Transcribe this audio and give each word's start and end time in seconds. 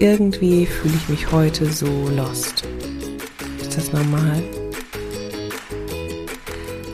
irgendwie 0.00 0.66
fühle 0.66 0.94
ich 0.94 1.08
mich 1.08 1.32
heute 1.32 1.72
so 1.72 1.86
lost. 2.08 2.64
Ist 3.60 3.76
das 3.76 3.92
normal? 3.92 4.42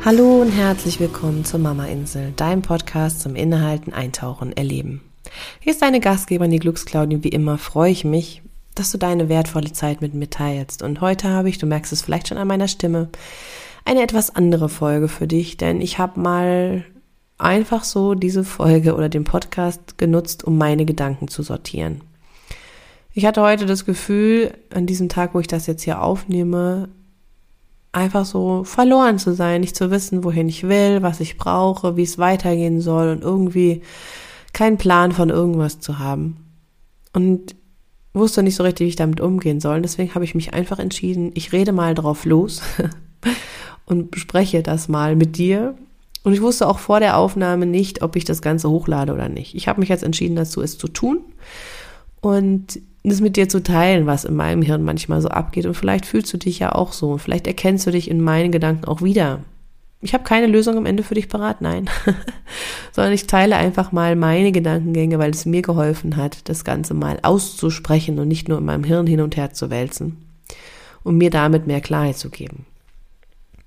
Hallo 0.04 0.42
und 0.42 0.50
herzlich 0.50 1.00
willkommen 1.00 1.44
zur 1.44 1.58
Mama 1.58 1.86
Insel, 1.86 2.32
deinem 2.36 2.62
Podcast 2.62 3.20
zum 3.20 3.34
Innehalten, 3.34 3.92
Eintauchen, 3.92 4.56
Erleben. 4.56 5.00
Hier 5.60 5.72
ist 5.72 5.82
deine 5.82 6.00
Gastgeberin, 6.00 6.50
die 6.52 6.58
Glücksklaudin. 6.58 7.24
Wie 7.24 7.28
immer 7.28 7.58
freue 7.58 7.90
ich 7.90 8.04
mich, 8.04 8.42
dass 8.74 8.92
du 8.92 8.98
deine 8.98 9.28
wertvolle 9.28 9.72
Zeit 9.72 10.00
mit 10.00 10.14
mir 10.14 10.30
teilst. 10.30 10.82
Und 10.82 11.00
heute 11.00 11.28
habe 11.28 11.48
ich, 11.48 11.58
du 11.58 11.66
merkst 11.66 11.92
es 11.92 12.02
vielleicht 12.02 12.28
schon 12.28 12.38
an 12.38 12.48
meiner 12.48 12.68
Stimme, 12.68 13.08
eine 13.84 14.02
etwas 14.02 14.34
andere 14.34 14.68
Folge 14.68 15.08
für 15.08 15.26
dich, 15.26 15.56
denn 15.56 15.80
ich 15.80 15.98
habe 15.98 16.20
mal 16.20 16.84
einfach 17.38 17.82
so 17.82 18.14
diese 18.14 18.44
Folge 18.44 18.94
oder 18.94 19.08
den 19.08 19.24
Podcast 19.24 19.98
genutzt, 19.98 20.44
um 20.44 20.56
meine 20.56 20.84
Gedanken 20.84 21.26
zu 21.26 21.42
sortieren. 21.42 22.02
Ich 23.14 23.26
hatte 23.26 23.42
heute 23.42 23.66
das 23.66 23.84
Gefühl, 23.84 24.54
an 24.72 24.86
diesem 24.86 25.08
Tag, 25.08 25.34
wo 25.34 25.40
ich 25.40 25.46
das 25.46 25.66
jetzt 25.66 25.82
hier 25.82 26.02
aufnehme, 26.02 26.88
einfach 27.92 28.24
so 28.24 28.64
verloren 28.64 29.18
zu 29.18 29.34
sein, 29.34 29.60
nicht 29.60 29.76
zu 29.76 29.90
wissen, 29.90 30.24
wohin 30.24 30.48
ich 30.48 30.66
will, 30.66 31.02
was 31.02 31.20
ich 31.20 31.36
brauche, 31.36 31.96
wie 31.96 32.04
es 32.04 32.18
weitergehen 32.18 32.80
soll 32.80 33.10
und 33.10 33.22
irgendwie 33.22 33.82
keinen 34.54 34.78
Plan 34.78 35.12
von 35.12 35.28
irgendwas 35.28 35.80
zu 35.80 35.98
haben. 35.98 36.38
Und 37.12 37.54
wusste 38.14 38.42
nicht 38.42 38.56
so 38.56 38.62
richtig, 38.62 38.86
wie 38.86 38.88
ich 38.88 38.96
damit 38.96 39.20
umgehen 39.20 39.60
soll. 39.60 39.82
Deswegen 39.82 40.14
habe 40.14 40.24
ich 40.24 40.34
mich 40.34 40.54
einfach 40.54 40.78
entschieden, 40.78 41.32
ich 41.34 41.52
rede 41.52 41.72
mal 41.72 41.94
drauf 41.94 42.24
los 42.24 42.62
und 43.84 44.10
bespreche 44.10 44.62
das 44.62 44.88
mal 44.88 45.16
mit 45.16 45.36
dir 45.36 45.74
und 46.24 46.32
ich 46.32 46.40
wusste 46.40 46.68
auch 46.68 46.78
vor 46.78 47.00
der 47.00 47.16
Aufnahme 47.16 47.66
nicht, 47.66 48.02
ob 48.02 48.16
ich 48.16 48.24
das 48.24 48.42
Ganze 48.42 48.70
hochlade 48.70 49.12
oder 49.12 49.28
nicht. 49.28 49.54
Ich 49.54 49.68
habe 49.68 49.80
mich 49.80 49.88
jetzt 49.88 50.04
entschieden 50.04 50.36
dazu, 50.36 50.62
es 50.62 50.78
zu 50.78 50.88
tun 50.88 51.20
und 52.20 52.80
es 53.10 53.20
mit 53.20 53.36
dir 53.36 53.48
zu 53.48 53.62
teilen, 53.62 54.06
was 54.06 54.24
in 54.24 54.36
meinem 54.36 54.62
Hirn 54.62 54.84
manchmal 54.84 55.20
so 55.20 55.28
abgeht. 55.28 55.66
Und 55.66 55.74
vielleicht 55.74 56.06
fühlst 56.06 56.32
du 56.32 56.36
dich 56.38 56.60
ja 56.60 56.72
auch 56.72 56.92
so. 56.92 57.18
Vielleicht 57.18 57.46
erkennst 57.46 57.86
du 57.86 57.90
dich 57.90 58.08
in 58.08 58.20
meinen 58.20 58.52
Gedanken 58.52 58.84
auch 58.84 59.02
wieder. 59.02 59.40
Ich 60.00 60.14
habe 60.14 60.24
keine 60.24 60.46
Lösung 60.46 60.76
am 60.76 60.86
Ende 60.86 61.02
für 61.02 61.14
dich 61.14 61.28
parat, 61.28 61.60
nein. 61.60 61.88
Sondern 62.92 63.12
ich 63.12 63.26
teile 63.26 63.56
einfach 63.56 63.92
mal 63.92 64.16
meine 64.16 64.52
Gedankengänge, 64.52 65.18
weil 65.18 65.30
es 65.30 65.46
mir 65.46 65.62
geholfen 65.62 66.16
hat, 66.16 66.48
das 66.48 66.64
Ganze 66.64 66.94
mal 66.94 67.18
auszusprechen 67.22 68.18
und 68.18 68.28
nicht 68.28 68.48
nur 68.48 68.58
in 68.58 68.64
meinem 68.64 68.84
Hirn 68.84 69.06
hin 69.06 69.20
und 69.20 69.36
her 69.36 69.52
zu 69.52 69.70
wälzen. 69.70 70.24
Um 71.04 71.18
mir 71.18 71.30
damit 71.30 71.66
mehr 71.66 71.80
Klarheit 71.80 72.16
zu 72.16 72.30
geben. 72.30 72.66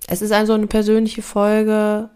Es 0.08 0.22
ist 0.22 0.32
also 0.32 0.54
eine 0.54 0.68
persönliche 0.68 1.22
Folge 1.22 2.10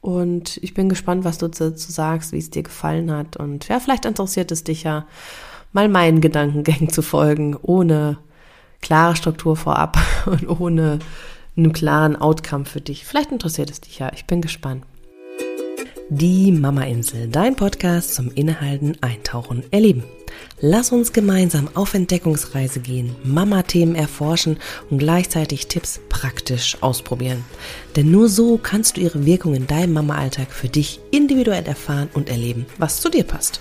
und 0.00 0.58
ich 0.58 0.74
bin 0.74 0.88
gespannt, 0.88 1.24
was 1.24 1.38
du 1.38 1.48
dazu 1.48 1.74
sagst, 1.74 2.32
wie 2.32 2.38
es 2.38 2.50
dir 2.50 2.62
gefallen 2.62 3.10
hat. 3.10 3.36
Und 3.36 3.68
ja, 3.68 3.80
vielleicht 3.80 4.04
interessiert 4.04 4.52
es 4.52 4.62
dich 4.62 4.82
ja, 4.82 5.06
mal 5.74 5.88
meinen 5.88 6.22
Gedankengängen 6.22 6.88
zu 6.88 7.02
folgen, 7.02 7.56
ohne 7.60 8.16
klare 8.80 9.16
Struktur 9.16 9.56
vorab 9.56 9.98
und 10.26 10.48
ohne 10.48 11.00
einen 11.56 11.72
klaren 11.72 12.16
Outcome 12.16 12.64
für 12.64 12.80
dich. 12.80 13.04
Vielleicht 13.04 13.32
interessiert 13.32 13.70
es 13.70 13.82
dich 13.82 13.98
ja. 13.98 14.10
Ich 14.14 14.24
bin 14.24 14.40
gespannt. 14.40 14.84
Die 16.10 16.52
Mama 16.52 16.82
Insel, 16.82 17.28
dein 17.28 17.56
Podcast 17.56 18.14
zum 18.14 18.30
Innehalten, 18.30 18.96
Eintauchen, 19.00 19.64
Erleben. 19.70 20.04
Lass 20.60 20.92
uns 20.92 21.12
gemeinsam 21.12 21.68
auf 21.74 21.94
Entdeckungsreise 21.94 22.80
gehen, 22.80 23.16
Mama-Themen 23.24 23.94
erforschen 23.94 24.58
und 24.90 24.98
gleichzeitig 24.98 25.66
Tipps 25.68 26.00
praktisch 26.08 26.76
ausprobieren. 26.82 27.44
Denn 27.96 28.10
nur 28.10 28.28
so 28.28 28.58
kannst 28.58 28.96
du 28.96 29.00
ihre 29.00 29.24
Wirkung 29.24 29.54
in 29.54 29.66
deinem 29.66 29.94
Mama-Alltag 29.94 30.52
für 30.52 30.68
dich 30.68 31.00
individuell 31.10 31.64
erfahren 31.64 32.10
und 32.12 32.28
erleben, 32.28 32.66
was 32.78 33.00
zu 33.00 33.08
dir 33.08 33.24
passt. 33.24 33.60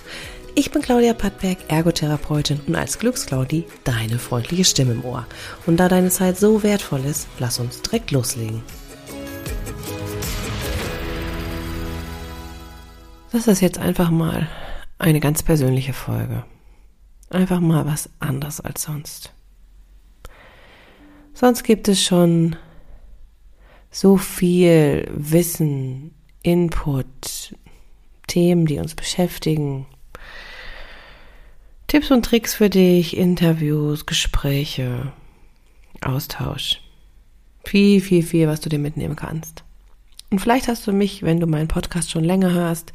Ich 0.55 0.69
bin 0.69 0.83
Claudia 0.83 1.13
Pattberg, 1.13 1.57
Ergotherapeutin 1.67 2.59
und 2.67 2.75
als 2.75 2.99
Glücksclaudi 2.99 3.65
deine 3.83 4.19
freundliche 4.19 4.63
Stimme 4.63 4.91
im 4.91 5.03
Ohr. 5.03 5.25
Und 5.65 5.77
da 5.77 5.89
deine 5.89 6.09
Zeit 6.09 6.37
so 6.37 6.61
wertvoll 6.61 7.03
ist, 7.05 7.27
lass 7.39 7.57
uns 7.57 7.81
direkt 7.81 8.11
loslegen. 8.11 8.61
Das 13.31 13.47
ist 13.47 13.61
jetzt 13.61 13.79
einfach 13.79 14.11
mal 14.11 14.47
eine 14.99 15.19
ganz 15.19 15.41
persönliche 15.41 15.93
Folge. 15.93 16.45
Einfach 17.31 17.59
mal 17.59 17.87
was 17.87 18.11
anderes 18.19 18.61
als 18.61 18.83
sonst. 18.83 19.33
Sonst 21.33 21.63
gibt 21.63 21.87
es 21.87 22.03
schon 22.03 22.57
so 23.89 24.17
viel 24.17 25.09
Wissen, 25.15 26.13
Input, 26.43 27.55
Themen, 28.27 28.67
die 28.67 28.77
uns 28.77 28.93
beschäftigen. 28.93 29.87
Tipps 31.93 32.09
und 32.09 32.25
Tricks 32.25 32.55
für 32.55 32.71
dich, 32.71 33.15
Interviews, 33.15 34.07
Gespräche, 34.07 35.11
Austausch. 36.01 36.81
Viel, 37.63 38.01
viel, 38.01 38.23
viel, 38.23 38.47
was 38.47 38.61
du 38.61 38.69
dir 38.69 38.79
mitnehmen 38.79 39.15
kannst. 39.15 39.63
Und 40.31 40.39
vielleicht 40.39 40.67
hast 40.67 40.87
du 40.87 40.91
mich, 40.91 41.21
wenn 41.21 41.39
du 41.39 41.45
meinen 41.45 41.67
Podcast 41.67 42.09
schon 42.09 42.23
länger 42.23 42.51
hörst, 42.51 42.93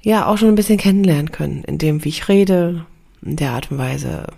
ja 0.00 0.24
auch 0.24 0.38
schon 0.38 0.48
ein 0.48 0.54
bisschen 0.54 0.78
kennenlernen 0.78 1.30
können, 1.30 1.62
in 1.64 1.76
dem, 1.76 2.02
wie 2.06 2.08
ich 2.08 2.26
rede, 2.26 2.86
in 3.20 3.36
der 3.36 3.50
Art 3.50 3.70
und 3.70 3.76
Weise, 3.76 4.28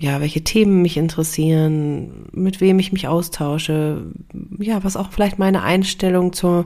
ja, 0.00 0.22
welche 0.22 0.42
Themen 0.42 0.80
mich 0.80 0.96
interessieren, 0.96 2.30
mit 2.32 2.62
wem 2.62 2.78
ich 2.78 2.90
mich 2.90 3.06
austausche, 3.06 4.06
ja, 4.58 4.82
was 4.82 4.96
auch 4.96 5.12
vielleicht 5.12 5.38
meine 5.38 5.60
Einstellung 5.60 6.32
zu 6.32 6.64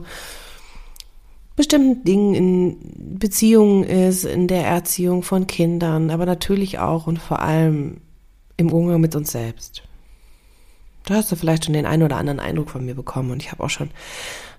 bestimmten 1.57 2.03
Dingen 2.05 2.35
in 2.35 2.77
Beziehungen 3.19 3.83
ist, 3.83 4.23
in 4.23 4.47
der 4.47 4.65
Erziehung 4.65 5.23
von 5.23 5.47
Kindern, 5.47 6.11
aber 6.11 6.25
natürlich 6.25 6.79
auch 6.79 7.07
und 7.07 7.17
vor 7.17 7.41
allem 7.41 7.97
im 8.55 8.71
Umgang 8.71 9.01
mit 9.01 9.15
uns 9.15 9.31
selbst. 9.31 9.81
Da 11.05 11.15
hast 11.15 11.31
du 11.31 11.35
vielleicht 11.35 11.65
schon 11.65 11.73
den 11.73 11.87
einen 11.87 12.03
oder 12.03 12.17
anderen 12.17 12.39
Eindruck 12.39 12.69
von 12.69 12.85
mir 12.85 12.93
bekommen 12.93 13.31
und 13.31 13.41
ich 13.41 13.51
habe 13.51 13.63
auch 13.63 13.69
schon 13.71 13.89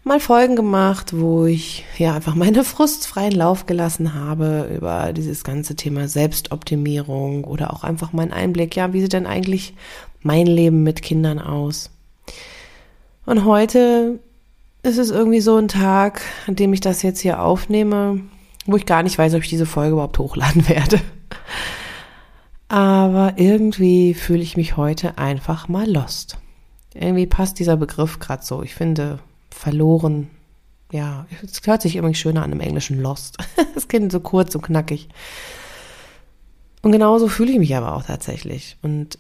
mal 0.03 0.19
Folgen 0.19 0.57
gemacht, 0.57 1.17
wo 1.17 1.47
ich 1.47 1.85
ja 1.99 2.15
einfach 2.15 2.35
meine 2.35 2.65
Frust 2.65 3.07
freien 3.07 3.33
Lauf 3.33 3.67
gelassen 3.67 4.15
habe 4.15 4.69
über 4.75 5.13
dieses 5.13 5.45
ganze 5.45 5.77
Thema 5.77 6.09
Selbstoptimierung 6.09 7.45
oder 7.45 7.73
auch 7.73 7.85
einfach 7.85 8.13
meinen 8.13 8.33
Einblick, 8.33 8.75
ja, 8.75 8.93
wie 8.93 9.03
sieht 9.03 9.13
denn 9.13 9.27
eigentlich 9.27 9.75
mein 10.23 10.47
Leben 10.47 10.83
mit 10.83 11.03
Kindern 11.03 11.39
aus? 11.39 11.91
Und 13.25 13.45
heute 13.45 14.19
ist 14.83 14.99
es 14.99 15.11
irgendwie 15.11 15.41
so 15.41 15.57
ein 15.57 15.69
Tag, 15.69 16.23
an 16.47 16.57
dem 16.57 16.73
ich 16.73 16.81
das 16.81 17.03
jetzt 17.03 17.21
hier 17.21 17.43
aufnehme, 17.43 18.21
wo 18.67 18.77
ich 18.77 18.87
gar 18.87 19.03
nicht 19.03 19.19
weiß, 19.19 19.35
ob 19.35 19.43
ich 19.43 19.49
diese 19.49 19.67
Folge 19.67 19.93
überhaupt 19.93 20.19
hochladen 20.19 20.69
werde. 20.69 21.01
Aber 22.69 23.35
irgendwie 23.37 24.15
fühle 24.15 24.43
ich 24.43 24.57
mich 24.57 24.77
heute 24.77 25.19
einfach 25.19 25.69
mal 25.69 25.91
lost. 25.91 26.39
Irgendwie 26.95 27.27
passt 27.27 27.59
dieser 27.59 27.77
Begriff 27.77 28.19
gerade 28.19 28.45
so. 28.45 28.63
Ich 28.63 28.75
finde, 28.75 29.21
verloren. 29.51 30.29
Ja, 30.91 31.27
es 31.43 31.61
hört 31.67 31.83
sich 31.83 31.97
irgendwie 31.97 32.15
schöner 32.15 32.43
an 32.43 32.53
im 32.53 32.61
Englischen 32.61 33.01
Lost. 33.01 33.39
Das 33.75 33.87
klingt 33.87 34.11
so 34.11 34.19
kurz 34.19 34.57
und 34.57 34.63
knackig. 34.63 35.09
Und 36.83 36.91
genauso 36.91 37.29
fühle 37.29 37.53
ich 37.53 37.59
mich 37.59 37.77
aber 37.77 37.95
auch 37.95 38.03
tatsächlich. 38.03 38.77
Und 38.83 39.19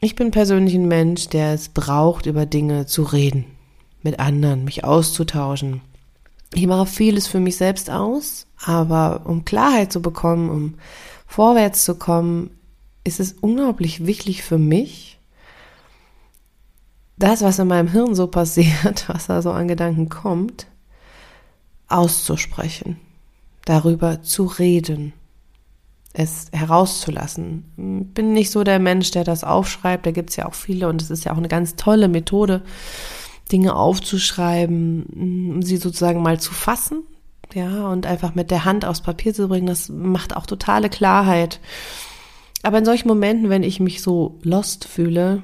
ich 0.00 0.14
bin 0.14 0.30
persönlich 0.30 0.74
ein 0.74 0.86
Mensch, 0.86 1.28
der 1.28 1.52
es 1.52 1.68
braucht, 1.68 2.26
über 2.26 2.46
Dinge 2.46 2.86
zu 2.86 3.02
reden, 3.02 3.46
mit 4.02 4.20
anderen, 4.20 4.64
mich 4.64 4.84
auszutauschen. 4.84 5.80
Ich 6.54 6.66
mache 6.66 6.86
vieles 6.86 7.26
für 7.26 7.40
mich 7.40 7.56
selbst 7.56 7.90
aus, 7.90 8.46
aber 8.62 9.22
um 9.24 9.44
Klarheit 9.44 9.92
zu 9.92 10.02
bekommen, 10.02 10.50
um 10.50 10.74
vorwärts 11.26 11.84
zu 11.84 11.94
kommen, 11.94 12.50
ist 13.04 13.20
es 13.20 13.32
unglaublich 13.40 14.06
wichtig 14.06 14.42
für 14.42 14.58
mich, 14.58 15.18
das, 17.16 17.42
was 17.42 17.58
in 17.58 17.68
meinem 17.68 17.88
Hirn 17.88 18.14
so 18.14 18.26
passiert, 18.26 19.08
was 19.08 19.26
da 19.26 19.42
so 19.42 19.50
an 19.50 19.68
Gedanken 19.68 20.08
kommt, 20.08 20.66
auszusprechen, 21.88 22.98
darüber 23.64 24.22
zu 24.22 24.44
reden, 24.44 25.12
es 26.14 26.48
herauszulassen. 26.52 28.10
Bin 28.14 28.32
nicht 28.32 28.50
so 28.50 28.64
der 28.64 28.78
Mensch, 28.78 29.10
der 29.12 29.24
das 29.24 29.44
aufschreibt, 29.44 30.04
da 30.04 30.10
gibt 30.10 30.30
es 30.30 30.36
ja 30.36 30.46
auch 30.46 30.54
viele 30.54 30.88
und 30.88 31.00
es 31.00 31.10
ist 31.10 31.24
ja 31.24 31.32
auch 31.32 31.38
eine 31.38 31.48
ganz 31.48 31.76
tolle 31.76 32.08
Methode, 32.08 32.62
Dinge 33.52 33.76
aufzuschreiben, 33.76 35.04
um 35.04 35.62
sie 35.62 35.76
sozusagen 35.76 36.22
mal 36.22 36.40
zu 36.40 36.52
fassen, 36.52 37.02
ja, 37.54 37.88
und 37.88 38.06
einfach 38.06 38.34
mit 38.34 38.50
der 38.50 38.64
Hand 38.64 38.84
aufs 38.84 39.02
Papier 39.02 39.34
zu 39.34 39.48
bringen, 39.48 39.66
das 39.66 39.88
macht 39.88 40.34
auch 40.34 40.46
totale 40.46 40.88
Klarheit. 40.88 41.60
Aber 42.62 42.78
in 42.78 42.84
solchen 42.84 43.08
Momenten, 43.08 43.50
wenn 43.50 43.62
ich 43.62 43.80
mich 43.80 44.02
so 44.02 44.38
lost 44.42 44.86
fühle, 44.86 45.42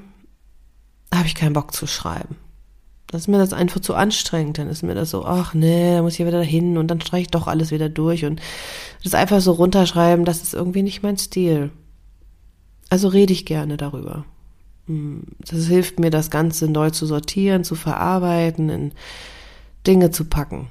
habe 1.15 1.27
ich 1.27 1.35
keinen 1.35 1.53
Bock 1.53 1.75
zu 1.75 1.87
schreiben. 1.87 2.37
Das 3.09 3.23
ist 3.23 3.29
mir 3.29 3.39
das 3.39 3.53
einfach 3.53 3.81
zu 3.81 3.95
anstrengend. 3.95 4.59
Dann 4.59 4.69
ist 4.69 4.83
mir 4.83 4.95
das 4.95 5.11
so, 5.11 5.25
ach 5.25 5.55
nee, 5.55 5.95
da 5.95 6.03
muss 6.03 6.19
ich 6.19 6.27
wieder 6.27 6.43
hin 6.43 6.77
und 6.77 6.89
dann 6.89 7.01
streiche 7.01 7.23
ich 7.23 7.31
doch 7.31 7.47
alles 7.47 7.71
wieder 7.71 7.89
durch 7.89 8.25
und 8.25 8.41
das 9.03 9.15
einfach 9.15 9.41
so 9.41 9.53
runterschreiben, 9.53 10.25
das 10.25 10.43
ist 10.43 10.55
irgendwie 10.55 10.83
nicht 10.83 11.03
mein 11.03 11.17
Stil. 11.17 11.71
Also 12.91 13.09
rede 13.09 13.33
ich 13.33 13.47
gerne 13.47 13.77
darüber. 13.77 14.25
Hm, 14.89 15.23
das 15.39 15.67
hilft 15.67 16.01
mir, 16.01 16.11
das 16.11 16.31
Ganze 16.31 16.69
neu 16.69 16.91
zu 16.91 17.07
sortieren, 17.07 17.63
zu 17.63 17.77
verarbeiten, 17.77 18.69
in 18.71 18.93
Dinge 19.87 20.11
zu 20.11 20.25
packen. 20.25 20.69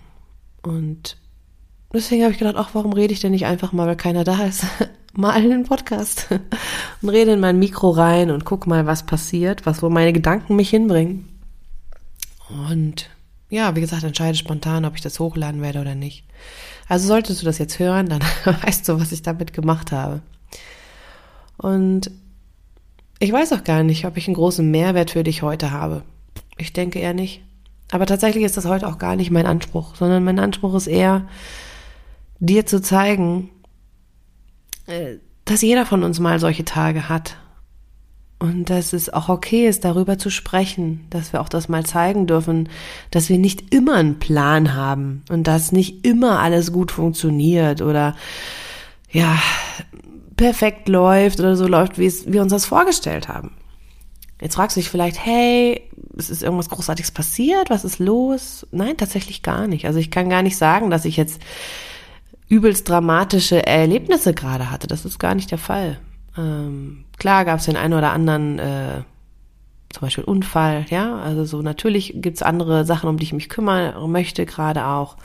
Und 0.64 1.18
deswegen 1.94 2.24
habe 2.24 2.34
ich 2.34 2.40
gedacht, 2.40 2.58
ach, 2.58 2.72
warum 2.74 2.94
rede 2.94 3.14
ich 3.14 3.22
denn 3.22 3.32
nicht 3.32 3.46
einfach 3.46 3.72
mal, 3.72 3.88
weil 3.88 3.96
keiner 3.96 4.24
da 4.24 4.44
ist? 4.44 4.66
mal 5.14 5.32
einen 5.32 5.64
Podcast 5.64 6.28
und 7.02 7.10
rede 7.10 7.32
in 7.32 7.40
mein 7.40 7.58
Mikro 7.58 7.90
rein 7.90 8.30
und 8.30 8.46
guck 8.46 8.68
mal, 8.68 8.86
was 8.86 9.06
passiert, 9.06 9.66
was 9.66 9.82
wo 9.82 9.90
meine 9.90 10.14
Gedanken 10.14 10.56
mich 10.56 10.70
hinbringen. 10.70 11.28
Und 12.50 13.10
ja, 13.50 13.76
wie 13.76 13.82
gesagt, 13.82 14.04
entscheide 14.04 14.38
spontan, 14.38 14.86
ob 14.86 14.96
ich 14.96 15.02
das 15.02 15.20
hochladen 15.20 15.62
werde 15.62 15.80
oder 15.80 15.96
nicht. 15.96 16.24
Also 16.88 17.08
solltest 17.08 17.42
du 17.42 17.46
das 17.46 17.58
jetzt 17.58 17.80
hören, 17.80 18.10
dann 18.10 18.22
weißt 18.46 18.88
du, 18.88 19.00
was 19.00 19.12
ich 19.12 19.22
damit 19.22 19.54
gemacht 19.54 19.92
habe. 19.92 20.22
Und 21.58 22.12
ich 23.20 23.32
weiß 23.32 23.54
auch 23.54 23.64
gar 23.64 23.84
nicht, 23.84 24.06
ob 24.06 24.18
ich 24.18 24.28
einen 24.28 24.36
großen 24.36 24.70
Mehrwert 24.70 25.12
für 25.12 25.24
dich 25.24 25.42
heute 25.42 25.72
habe. 25.72 26.04
Ich 26.58 26.74
denke 26.74 27.00
eher 27.00 27.14
nicht. 27.14 27.42
Aber 27.92 28.06
tatsächlich 28.06 28.44
ist 28.44 28.58
das 28.58 28.66
heute 28.66 28.88
auch 28.88 28.98
gar 28.98 29.16
nicht 29.16 29.32
mein 29.32 29.46
Anspruch, 29.46 29.96
sondern 29.96 30.24
mein 30.24 30.40
Anspruch 30.40 30.76
ist 30.76 30.88
eher, 30.88 31.28
dir 32.40 32.66
zu 32.66 32.82
zeigen, 32.82 33.50
äh, 34.88 35.16
dass 35.46 35.62
jeder 35.62 35.86
von 35.86 36.04
uns 36.04 36.20
mal 36.20 36.40
solche 36.40 36.66
Tage 36.66 37.10
hat. 37.10 37.38
Und 38.40 38.70
dass 38.70 38.94
es 38.94 39.12
auch 39.12 39.30
okay 39.30 39.68
ist, 39.68 39.84
darüber 39.84 40.20
zu 40.20 40.30
sprechen, 40.30 41.08
dass 41.10 41.34
wir 41.34 41.42
auch 41.42 41.50
das 41.50 41.70
mal 41.70 41.86
zeigen 41.86 42.28
dürfen, 42.28 42.70
dass 43.10 43.30
wir 43.30 43.40
nicht 43.40 43.74
immer 43.74 43.96
einen 43.96 44.20
Plan 44.20 44.76
haben 44.76 45.24
und 45.30 45.48
dass 45.48 45.72
nicht 45.72 46.06
immer 46.06 46.40
alles 46.40 46.72
gut 46.72 46.92
funktioniert 46.92 47.82
oder 47.82 48.16
ja, 49.10 49.40
perfekt 50.38 50.88
läuft 50.88 51.40
oder 51.40 51.56
so 51.56 51.68
läuft, 51.68 51.98
wie 51.98 52.06
es 52.06 52.32
wir 52.32 52.42
uns 52.42 52.52
das 52.52 52.66
vorgestellt 52.66 53.28
haben. 53.28 53.52
Jetzt 54.40 54.56
fragst 54.56 54.78
du 54.78 54.80
dich 54.80 54.90
vielleicht, 54.90 55.24
hey, 55.26 55.82
es 56.16 56.30
ist 56.30 56.44
irgendwas 56.44 56.70
Großartiges 56.70 57.12
passiert? 57.12 57.70
Was 57.70 57.84
ist 57.84 57.98
los? 57.98 58.68
Nein, 58.72 58.96
tatsächlich 58.96 59.42
gar 59.42 59.68
nicht. 59.68 59.86
Also 59.86 60.00
ich 60.00 60.12
kann 60.12 60.30
gar 60.30 60.44
nicht 60.44 60.58
sagen, 60.58 60.92
dass 60.92 61.06
ich 61.06 61.18
jetzt 61.18 61.42
übelst 62.48 62.88
dramatische 62.88 63.66
Erlebnisse 63.66 64.34
gerade 64.34 64.70
hatte. 64.70 64.88
Das 64.88 65.06
ist 65.06 65.20
gar 65.20 65.34
nicht 65.34 65.50
der 65.50 65.58
Fall. 65.58 66.00
Ähm, 66.38 67.06
klar 67.18 67.46
gab 67.46 67.60
es 67.60 67.66
den 67.66 67.78
einen 67.78 67.96
oder 67.96 68.12
anderen, 68.12 68.60
äh, 68.60 69.02
zum 69.90 70.02
Beispiel 70.02 70.24
Unfall, 70.24 70.86
ja. 70.90 71.18
Also 71.18 71.46
so 71.46 71.64
natürlich 71.64 72.14
gibt's 72.18 72.44
andere 72.44 72.86
Sachen, 72.86 73.10
um 73.10 73.18
die 73.18 73.24
ich 73.24 73.34
mich 73.34 73.50
kümmern 73.50 74.12
möchte, 74.12 74.46
gerade 74.46 74.86
auch. 74.86 75.18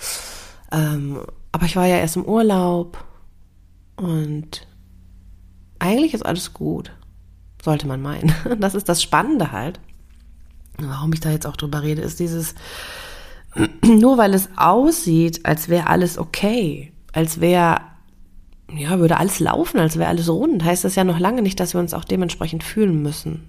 Ähm, 0.73 1.21
aber 1.53 1.67
ich 1.67 1.77
war 1.77 1.87
ja 1.87 1.97
erst 1.97 2.17
im 2.17 2.25
Urlaub 2.25 3.05
und 3.97 4.67
eigentlich 5.83 6.15
ist 6.15 6.25
alles 6.25 6.55
gut. 6.55 6.93
Sollte 7.63 7.87
man 7.87 8.01
meinen. 8.01 8.35
Das 8.59 8.75
ist 8.75 8.89
das 8.89 9.03
Spannende 9.03 9.53
halt. 9.53 9.81
Warum 10.79 11.13
ich 11.13 11.21
da 11.21 11.31
jetzt 11.31 11.47
auch 11.47 11.57
drüber 11.57 11.83
rede, 11.83 12.03
ist 12.03 12.19
dieses, 12.19 12.55
nur 13.85 14.17
weil 14.17 14.35
es 14.35 14.49
aussieht, 14.57 15.45
als 15.45 15.69
wäre 15.69 15.89
alles 15.89 16.19
okay, 16.19 16.93
als 17.13 17.41
wäre, 17.41 17.81
ja, 18.75 18.99
würde 18.99 19.19
alles 19.19 19.39
laufen, 19.39 19.79
als 19.79 19.99
wäre 19.99 20.09
alles 20.09 20.29
rund, 20.29 20.65
heißt 20.65 20.85
das 20.85 20.95
ja 20.95 21.05
noch 21.05 21.19
lange 21.19 21.43
nicht, 21.43 21.61
dass 21.61 21.75
wir 21.75 21.81
uns 21.81 21.95
auch 21.95 22.05
dementsprechend 22.05 22.65
fühlen 22.65 23.03
müssen. 23.03 23.49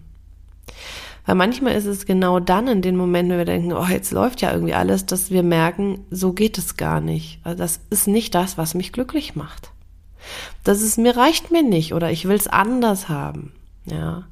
Weil 1.26 1.36
manchmal 1.36 1.74
ist 1.74 1.86
es 1.86 2.06
genau 2.06 2.42
dann 2.42 2.68
in 2.68 2.82
den 2.82 2.98
Momenten, 2.98 3.32
wenn 3.32 3.38
wir 3.38 3.46
denken, 3.46 3.72
oh, 3.72 3.86
jetzt 3.86 4.12
läuft 4.12 4.42
ja 4.42 4.52
irgendwie 4.52 4.74
alles, 4.74 5.06
dass 5.06 5.32
wir 5.32 5.44
merken, 5.44 6.06
so 6.12 6.34
geht 6.34 6.58
es 6.58 6.76
gar 6.76 7.00
nicht. 7.00 7.40
Also 7.44 7.58
das 7.58 7.80
ist 7.90 8.08
nicht 8.08 8.36
das, 8.36 8.58
was 8.58 8.74
mich 8.74 8.92
glücklich 8.92 9.36
macht. 9.36 9.73
Das 10.64 10.82
ist 10.82 10.98
mir 10.98 11.18
reicht 11.18 11.52
mir 11.52 11.64
nicht 11.64 11.94
oder 11.94 12.12
ich 12.12 12.28
will 12.28 12.36
es 12.36 12.48
anders 12.48 13.10
haben. 13.10 13.54
Ja. 13.86 14.24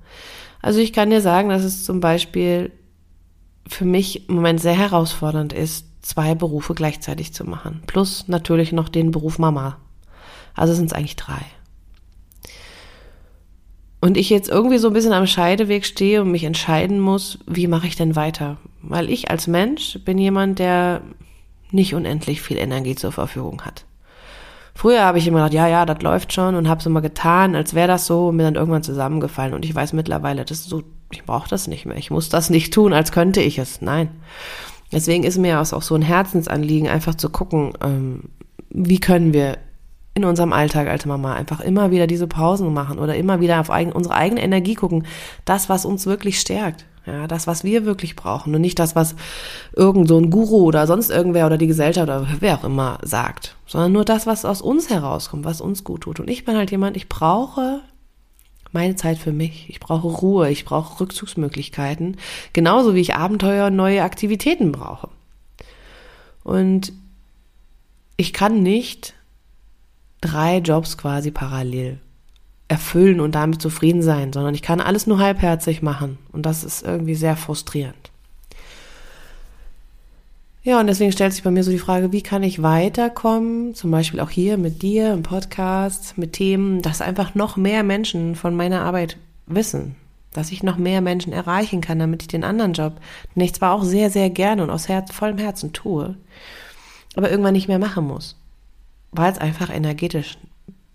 Also 0.62 0.80
ich 0.80 0.94
kann 0.94 1.10
dir 1.10 1.22
sagen, 1.22 1.50
dass 1.50 1.64
es 1.64 1.84
zum 1.84 2.00
Beispiel 2.00 2.72
für 3.68 3.86
mich 3.86 4.30
im 4.30 4.36
Moment 4.36 4.60
sehr 4.60 4.78
herausfordernd 4.78 5.54
ist, 5.54 5.86
zwei 6.02 6.36
Berufe 6.36 6.74
gleichzeitig 6.74 7.34
zu 7.34 7.46
machen. 7.46 7.82
Plus 7.88 8.28
natürlich 8.28 8.72
noch 8.72 8.90
den 8.90 9.12
Beruf 9.12 9.40
Mama. 9.40 9.78
Also 10.56 10.74
sind 10.74 10.88
es 10.88 10.94
eigentlich 10.94 11.16
drei. 11.16 11.42
Und 14.02 14.18
ich 14.18 14.32
jetzt 14.32 14.50
irgendwie 14.50 14.80
so 14.80 14.88
ein 14.88 14.94
bisschen 14.94 15.14
am 15.14 15.28
Scheideweg 15.28 15.86
stehe 15.86 16.24
und 16.24 16.32
mich 16.32 16.44
entscheiden 16.44 17.00
muss, 17.00 17.38
wie 17.46 17.68
mache 17.68 17.86
ich 17.86 17.96
denn 17.96 18.16
weiter? 18.16 18.58
Weil 18.82 19.12
ich 19.12 19.30
als 19.30 19.46
Mensch 19.46 20.00
bin 20.04 20.18
jemand, 20.18 20.58
der 20.58 21.02
nicht 21.70 21.94
unendlich 21.94 22.42
viel 22.42 22.58
Energie 22.58 22.96
zur 22.96 23.12
Verfügung 23.12 23.62
hat. 23.62 23.86
Früher 24.74 25.04
habe 25.04 25.18
ich 25.18 25.28
immer 25.28 25.40
gedacht, 25.40 25.54
ja, 25.54 25.68
ja, 25.68 25.86
das 25.86 26.02
läuft 26.02 26.34
schon 26.34 26.56
und 26.56 26.70
habe 26.70 26.80
es 26.80 26.86
immer 26.86 27.02
getan, 27.02 27.56
als 27.56 27.74
wäre 27.74 27.88
das 27.88 28.06
so 28.06 28.30
und 28.30 28.38
mir 28.38 28.44
dann 28.44 28.56
irgendwann 28.56 28.84
zusammengefallen. 28.84 29.54
Und 29.54 29.66
ich 29.66 29.76
weiß 29.76 29.94
mittlerweile, 29.94 30.46
das 30.46 30.60
ist 30.60 30.70
so, 30.70 30.84
ich 31.12 31.26
brauche 31.26 31.50
das 31.50 31.68
nicht 31.68 31.86
mehr. 31.86 31.98
Ich 31.98 32.12
muss 32.12 32.30
das 32.30 32.50
nicht 32.50 32.74
tun, 32.74 32.94
als 32.94 33.12
könnte 33.12 33.42
ich 33.42 33.60
es. 33.60 33.82
Nein. 33.82 34.10
Deswegen 34.92 35.24
ist 35.24 35.38
mir 35.38 35.62
auch 35.62 35.66
so 35.66 35.96
ein 35.96 36.02
Herzensanliegen, 36.02 36.88
einfach 36.88 37.16
zu 37.16 37.30
gucken, 37.30 37.74
ähm, 37.82 38.24
wie 38.70 39.00
können 39.00 39.34
wir 39.34 39.58
in 40.14 40.26
unserem 40.26 40.52
Alltag 40.52 40.88
als 40.88 41.06
Mama 41.06 41.34
einfach 41.34 41.62
immer 41.62 41.92
wieder 41.92 42.08
diese 42.08 42.28
Pausen 42.28 42.74
machen 42.74 43.00
oder 43.00 43.16
immer 43.16 43.40
wieder 43.40 43.62
auf 43.62 43.72
eigen, 43.72 43.94
unsere 43.94 44.16
eigene 44.16 44.42
Energie 44.42 44.76
gucken. 44.76 45.06
Das, 45.46 45.70
was 45.70 45.86
uns 45.86 46.06
wirklich 46.06 46.40
stärkt. 46.40 46.86
Ja, 47.06 47.28
das, 47.28 47.48
was 47.48 47.64
wir 47.64 47.86
wirklich 47.86 48.16
brauchen 48.16 48.54
und 48.54 48.62
nicht 48.62 48.78
das, 48.78 48.96
was 48.96 49.16
irgend 49.76 50.08
so 50.08 50.20
ein 50.20 50.30
Guru 50.30 50.66
oder 50.66 50.86
sonst 50.86 51.10
irgendwer 51.10 51.48
oder 51.48 51.58
die 51.58 51.68
Gesellschaft 51.68 52.04
oder 52.04 52.28
wer 52.40 52.60
auch 52.60 52.64
immer 52.64 53.00
sagt, 53.02 53.56
sondern 53.66 53.92
nur 53.92 54.06
das, 54.06 54.28
was 54.28 54.46
aus 54.46 54.62
uns 54.62 54.90
herauskommt, 54.90 55.44
was 55.44 55.62
uns 55.62 55.84
gut 55.84 56.02
tut. 56.02 56.20
Und 56.20 56.30
ich 56.30 56.46
bin 56.46 56.56
halt 56.56 56.70
jemand, 56.70 56.96
ich 56.96 57.10
brauche 57.10 57.82
meine 58.72 58.96
Zeit 58.96 59.18
für 59.18 59.32
mich. 59.32 59.70
Ich 59.70 59.80
brauche 59.80 60.08
Ruhe, 60.08 60.50
ich 60.50 60.66
brauche 60.66 61.00
Rückzugsmöglichkeiten, 61.00 62.18
genauso 62.54 62.96
wie 62.96 63.02
ich 63.02 63.16
Abenteuer 63.16 63.68
und 63.68 63.76
neue 63.76 64.04
Aktivitäten 64.04 64.72
brauche. 64.72 65.10
Und 66.44 66.94
ich 68.18 68.34
kann 68.34 68.64
nicht 68.64 69.14
drei 70.22 70.58
Jobs 70.58 70.98
quasi 70.98 71.32
parallel 71.32 72.00
erfüllen 72.72 73.20
und 73.20 73.36
damit 73.36 73.62
zufrieden 73.62 74.02
sein, 74.02 74.32
sondern 74.32 74.56
ich 74.56 74.62
kann 74.62 74.80
alles 74.80 75.06
nur 75.06 75.20
halbherzig 75.20 75.82
machen. 75.82 76.18
Und 76.32 76.46
das 76.46 76.64
ist 76.64 76.84
irgendwie 76.84 77.16
sehr 77.16 77.36
frustrierend. 77.36 78.12
Ja, 80.64 80.80
und 80.80 80.88
deswegen 80.88 81.12
stellt 81.12 81.34
sich 81.34 81.44
bei 81.44 81.52
mir 81.52 81.66
so 81.66 81.72
die 81.72 81.80
Frage, 81.80 82.14
wie 82.14 82.22
kann 82.22 82.44
ich 82.44 82.64
weiterkommen, 82.64 83.76
zum 83.76 83.92
Beispiel 83.92 84.22
auch 84.22 84.30
hier 84.30 84.58
mit 84.58 84.84
dir 84.84 85.12
im 85.12 85.22
Podcast, 85.22 86.18
mit 86.18 86.32
Themen, 86.32 86.82
dass 86.82 87.02
einfach 87.02 87.36
noch 87.36 87.58
mehr 87.58 87.84
Menschen 87.84 88.36
von 88.36 88.56
meiner 88.56 88.82
Arbeit 88.84 89.18
wissen, 89.48 89.96
dass 90.32 90.52
ich 90.52 90.64
noch 90.64 90.78
mehr 90.78 91.02
Menschen 91.02 91.34
erreichen 91.34 91.82
kann, 91.82 92.00
damit 92.00 92.22
ich 92.22 92.30
den 92.30 92.46
anderen 92.46 92.72
Job, 92.72 93.02
den 93.36 93.44
ich 93.44 93.54
zwar 93.54 93.74
auch 93.74 93.84
sehr, 93.84 94.10
sehr 94.10 94.30
gerne 94.30 94.64
und 94.64 94.70
aus 94.70 94.88
Herz, 94.88 95.12
vollem 95.12 95.40
Herzen 95.40 95.74
tue, 95.74 96.16
aber 97.18 97.30
irgendwann 97.32 97.54
nicht 97.54 97.68
mehr 97.68 97.80
machen 97.80 98.08
muss, 98.08 98.38
weil 99.12 99.30
es 99.30 99.40
einfach 99.40 99.70
energetisch 99.70 100.38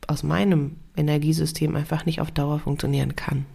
aus 0.06 0.22
meinem 0.22 0.76
Energiesystem 0.96 1.76
einfach 1.76 2.06
nicht 2.06 2.20
auf 2.20 2.30
Dauer 2.30 2.58
funktionieren 2.58 3.16
kann. 3.16 3.46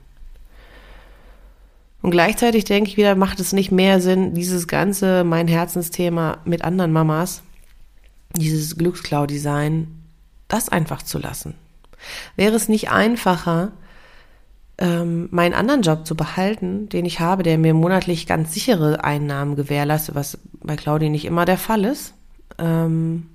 Und 2.01 2.11
gleichzeitig 2.11 2.63
denke 2.65 2.89
ich 2.89 2.97
wieder, 2.97 3.15
macht 3.15 3.39
es 3.39 3.53
nicht 3.53 3.71
mehr 3.71 4.01
Sinn, 4.01 4.33
dieses 4.33 4.67
ganze 4.67 5.23
mein 5.23 5.47
Herzensthema 5.47 6.39
mit 6.45 6.63
anderen 6.63 6.91
Mamas, 6.91 7.43
dieses 8.35 8.77
Glücksklau-Design, 8.77 9.87
das 10.47 10.69
einfach 10.69 11.03
zu 11.03 11.19
lassen. 11.19 11.53
Wäre 12.35 12.55
es 12.55 12.69
nicht 12.69 12.89
einfacher, 12.89 13.71
ähm, 14.79 15.27
meinen 15.31 15.53
anderen 15.53 15.83
Job 15.83 16.07
zu 16.07 16.15
behalten, 16.15 16.89
den 16.89 17.05
ich 17.05 17.19
habe, 17.19 17.43
der 17.43 17.59
mir 17.59 17.75
monatlich 17.75 18.25
ganz 18.25 18.51
sichere 18.53 19.03
Einnahmen 19.03 19.55
gewährleistet, 19.55 20.15
was 20.15 20.39
bei 20.53 20.75
Claudi 20.75 21.09
nicht 21.09 21.25
immer 21.25 21.45
der 21.45 21.59
Fall 21.59 21.85
ist, 21.85 22.15
ähm, 22.57 23.27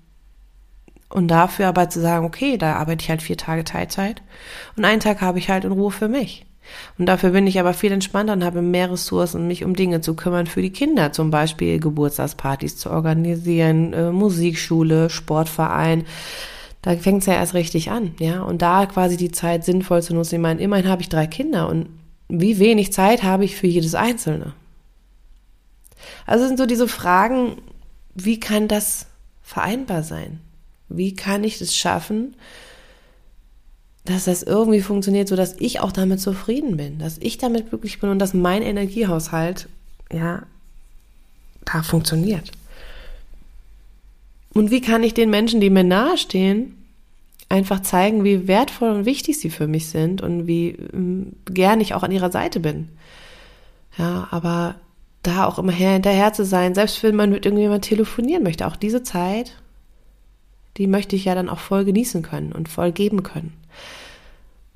und 1.08 1.28
dafür 1.28 1.68
aber 1.68 1.88
zu 1.88 2.00
sagen, 2.00 2.24
okay, 2.26 2.58
da 2.58 2.74
arbeite 2.74 3.02
ich 3.02 3.10
halt 3.10 3.22
vier 3.22 3.36
Tage 3.36 3.64
Teilzeit 3.64 4.22
und 4.76 4.84
einen 4.84 5.00
Tag 5.00 5.20
habe 5.20 5.38
ich 5.38 5.48
halt 5.50 5.64
in 5.64 5.72
Ruhe 5.72 5.90
für 5.90 6.08
mich. 6.08 6.46
Und 6.98 7.06
dafür 7.06 7.30
bin 7.30 7.46
ich 7.46 7.60
aber 7.60 7.74
viel 7.74 7.92
entspannter 7.92 8.32
und 8.32 8.44
habe 8.44 8.62
mehr 8.62 8.90
Ressourcen, 8.90 9.46
mich 9.46 9.64
um 9.64 9.76
Dinge 9.76 10.00
zu 10.00 10.14
kümmern 10.14 10.46
für 10.46 10.62
die 10.62 10.72
Kinder, 10.72 11.12
zum 11.12 11.30
Beispiel 11.30 11.78
Geburtstagspartys 11.78 12.76
zu 12.76 12.90
organisieren, 12.90 13.92
äh, 13.92 14.10
Musikschule, 14.10 15.10
Sportverein. 15.10 16.04
Da 16.82 16.96
fängt 16.96 17.20
es 17.20 17.26
ja 17.26 17.34
erst 17.34 17.54
richtig 17.54 17.90
an, 17.90 18.14
ja. 18.18 18.42
Und 18.42 18.62
da 18.62 18.86
quasi 18.86 19.16
die 19.16 19.32
Zeit 19.32 19.64
sinnvoll 19.64 20.02
zu 20.02 20.14
nutzen. 20.14 20.36
Ich 20.36 20.40
meine, 20.40 20.60
immerhin 20.60 20.88
habe 20.88 21.02
ich 21.02 21.08
drei 21.08 21.26
Kinder 21.26 21.68
und 21.68 21.88
wie 22.28 22.58
wenig 22.58 22.92
Zeit 22.92 23.22
habe 23.22 23.44
ich 23.44 23.56
für 23.56 23.68
jedes 23.68 23.94
Einzelne? 23.94 24.52
Also 26.26 26.46
sind 26.46 26.58
so 26.58 26.66
diese 26.66 26.88
Fragen, 26.88 27.58
wie 28.14 28.40
kann 28.40 28.68
das 28.68 29.06
vereinbar 29.42 30.02
sein? 30.02 30.40
Wie 30.88 31.14
kann 31.14 31.44
ich 31.44 31.60
es 31.60 31.76
schaffen, 31.76 32.36
dass 34.04 34.24
das 34.24 34.42
irgendwie 34.42 34.80
funktioniert, 34.80 35.28
so 35.28 35.36
dass 35.36 35.56
ich 35.58 35.80
auch 35.80 35.92
damit 35.92 36.20
zufrieden 36.20 36.76
bin, 36.76 36.98
dass 36.98 37.18
ich 37.18 37.38
damit 37.38 37.70
glücklich 37.70 38.00
bin 38.00 38.10
und 38.10 38.18
dass 38.18 38.34
mein 38.34 38.62
Energiehaushalt, 38.62 39.68
ja, 40.12 40.44
da 41.64 41.82
funktioniert. 41.82 42.52
Und 44.54 44.70
wie 44.70 44.80
kann 44.80 45.02
ich 45.02 45.12
den 45.12 45.28
Menschen, 45.28 45.60
die 45.60 45.70
mir 45.70 45.84
nahestehen, 45.84 46.76
einfach 47.48 47.80
zeigen, 47.82 48.24
wie 48.24 48.48
wertvoll 48.48 48.90
und 48.90 49.04
wichtig 49.04 49.38
sie 49.38 49.50
für 49.50 49.66
mich 49.66 49.88
sind 49.88 50.22
und 50.22 50.46
wie 50.46 50.70
ähm, 50.70 51.34
gern 51.44 51.80
ich 51.80 51.94
auch 51.94 52.02
an 52.02 52.12
ihrer 52.12 52.30
Seite 52.30 52.60
bin. 52.60 52.88
Ja, 53.98 54.28
aber 54.30 54.76
da 55.22 55.46
auch 55.46 55.58
immer 55.58 55.72
hinterher 55.72 56.32
zu 56.32 56.44
sein, 56.44 56.74
selbst 56.74 57.02
wenn 57.02 57.16
man 57.16 57.30
mit 57.30 57.46
irgendjemand 57.46 57.84
telefonieren 57.84 58.42
möchte, 58.42 58.66
auch 58.66 58.76
diese 58.76 59.02
Zeit 59.02 59.52
die 60.76 60.86
möchte 60.86 61.16
ich 61.16 61.24
ja 61.24 61.34
dann 61.34 61.48
auch 61.48 61.58
voll 61.58 61.84
genießen 61.84 62.22
können 62.22 62.52
und 62.52 62.68
voll 62.68 62.92
geben 62.92 63.22
können. 63.22 63.52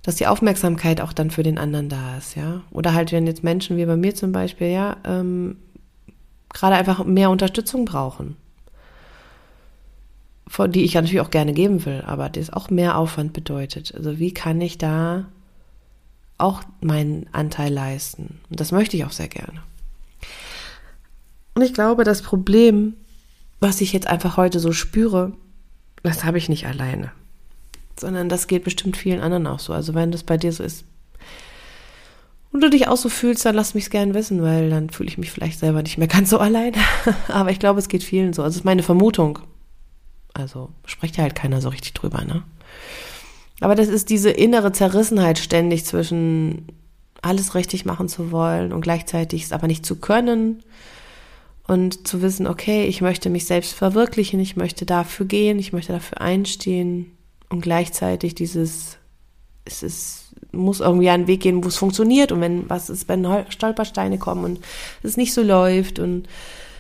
dass 0.02 0.16
die 0.16 0.26
Aufmerksamkeit 0.26 1.00
auch 1.00 1.12
dann 1.12 1.30
für 1.30 1.42
den 1.42 1.59
anderen 1.59 1.88
da 1.88 2.16
ist, 2.16 2.35
ja. 2.35 2.62
Oder 2.71 2.95
halt, 2.95 3.12
wenn 3.12 3.26
jetzt 3.26 3.45
Menschen 3.45 3.76
wie 3.76 3.85
bei 3.85 3.97
mir 3.97 4.14
zum 4.14 4.33
Beispiel, 4.33 4.69
ja, 4.69 4.97
ähm, 5.04 5.57
gerade 6.52 6.76
einfach 6.76 7.04
mehr 7.04 7.30
Unterstützung 7.30 7.85
brauchen. 7.85 8.37
Von 10.47 10.73
die 10.73 10.85
ich 10.85 10.95
ja 10.95 11.02
natürlich 11.02 11.21
auch 11.21 11.30
gerne 11.30 11.52
geben 11.52 11.85
will, 11.85 12.02
aber 12.07 12.28
das 12.28 12.50
auch 12.50 12.71
mehr 12.71 12.97
Aufwand 12.97 13.33
bedeutet. 13.33 13.95
Also 13.95 14.19
wie 14.19 14.33
kann 14.33 14.61
ich 14.61 14.78
da 14.78 15.26
auch 16.38 16.62
meinen 16.80 17.26
Anteil 17.33 17.73
leisten? 17.73 18.40
Und 18.49 18.59
das 18.59 18.73
möchte 18.73 18.97
ich 18.97 19.04
auch 19.04 19.12
sehr 19.12 19.28
gerne. 19.28 19.62
Und 21.54 21.62
ich 21.62 21.75
glaube, 21.75 22.04
das 22.04 22.23
Problem, 22.23 22.95
was 23.61 23.80
ich 23.80 23.92
jetzt 23.92 24.07
einfach 24.07 24.37
heute 24.38 24.61
so 24.61 24.73
spüre, 24.73 25.33
das 26.02 26.25
habe 26.25 26.38
ich 26.38 26.49
nicht 26.49 26.66
alleine 26.66 27.12
sondern 28.00 28.28
das 28.28 28.47
geht 28.47 28.64
bestimmt 28.64 28.97
vielen 28.97 29.21
anderen 29.21 29.47
auch 29.47 29.61
so. 29.61 29.73
Also 29.73 29.95
wenn 29.95 30.11
das 30.11 30.25
bei 30.25 30.37
dir 30.37 30.52
so 30.52 30.64
ist 30.64 30.85
und 32.50 32.62
du 32.62 32.71
dich 32.71 32.88
auch 32.88 32.97
so 32.97 33.09
fühlst, 33.09 33.45
dann 33.45 33.54
lass 33.54 33.75
mich 33.75 33.90
gern 33.90 34.14
wissen, 34.14 34.42
weil 34.42 34.71
dann 34.71 34.90
fühle 34.90 35.09
ich 35.09 35.19
mich 35.19 35.30
vielleicht 35.30 35.61
selber 35.61 35.83
nicht 35.83 35.99
mehr 35.99 36.09
ganz 36.09 36.30
so 36.30 36.38
allein. 36.38 36.73
Aber 37.28 37.50
ich 37.50 37.61
glaube, 37.61 37.78
es 37.78 37.88
geht 37.88 38.02
vielen 38.02 38.33
so. 38.33 38.42
Also 38.42 38.54
es 38.54 38.57
ist 38.61 38.64
meine 38.64 38.83
Vermutung. 38.83 39.38
Also 40.33 40.71
spricht 40.85 41.16
ja 41.16 41.23
halt 41.23 41.35
keiner 41.35 41.61
so 41.61 41.69
richtig 41.69 41.92
drüber, 41.92 42.25
ne? 42.25 42.42
Aber 43.61 43.75
das 43.75 43.88
ist 43.88 44.09
diese 44.09 44.30
innere 44.30 44.73
Zerrissenheit 44.73 45.38
ständig 45.38 45.85
zwischen 45.85 46.66
alles 47.21 47.54
richtig 47.54 47.85
machen 47.85 48.09
zu 48.09 48.33
wollen 48.33 48.73
und 48.73 48.80
gleichzeitig 48.80 49.45
es 49.45 49.52
aber 49.52 49.66
nicht 49.66 49.85
zu 49.85 49.97
können 49.97 50.62
und 51.70 52.08
zu 52.08 52.20
wissen, 52.20 52.48
okay, 52.48 52.86
ich 52.86 53.00
möchte 53.00 53.30
mich 53.30 53.46
selbst 53.46 53.74
verwirklichen, 53.74 54.40
ich 54.40 54.56
möchte 54.56 54.84
dafür 54.84 55.24
gehen, 55.24 55.60
ich 55.60 55.72
möchte 55.72 55.92
dafür 55.92 56.20
einstehen. 56.20 57.12
Und 57.48 57.60
gleichzeitig 57.60 58.34
dieses, 58.34 58.98
es 59.64 59.84
ist, 59.84 60.34
muss 60.50 60.80
irgendwie 60.80 61.10
einen 61.10 61.28
Weg 61.28 61.42
gehen, 61.42 61.62
wo 61.62 61.68
es 61.68 61.76
funktioniert. 61.76 62.32
Und 62.32 62.40
wenn 62.40 62.68
was 62.68 62.90
ist, 62.90 63.08
wenn 63.08 63.24
Stolpersteine 63.50 64.18
kommen 64.18 64.44
und 64.44 64.58
es 65.04 65.16
nicht 65.16 65.32
so 65.32 65.44
läuft. 65.44 66.00
Und 66.00 66.26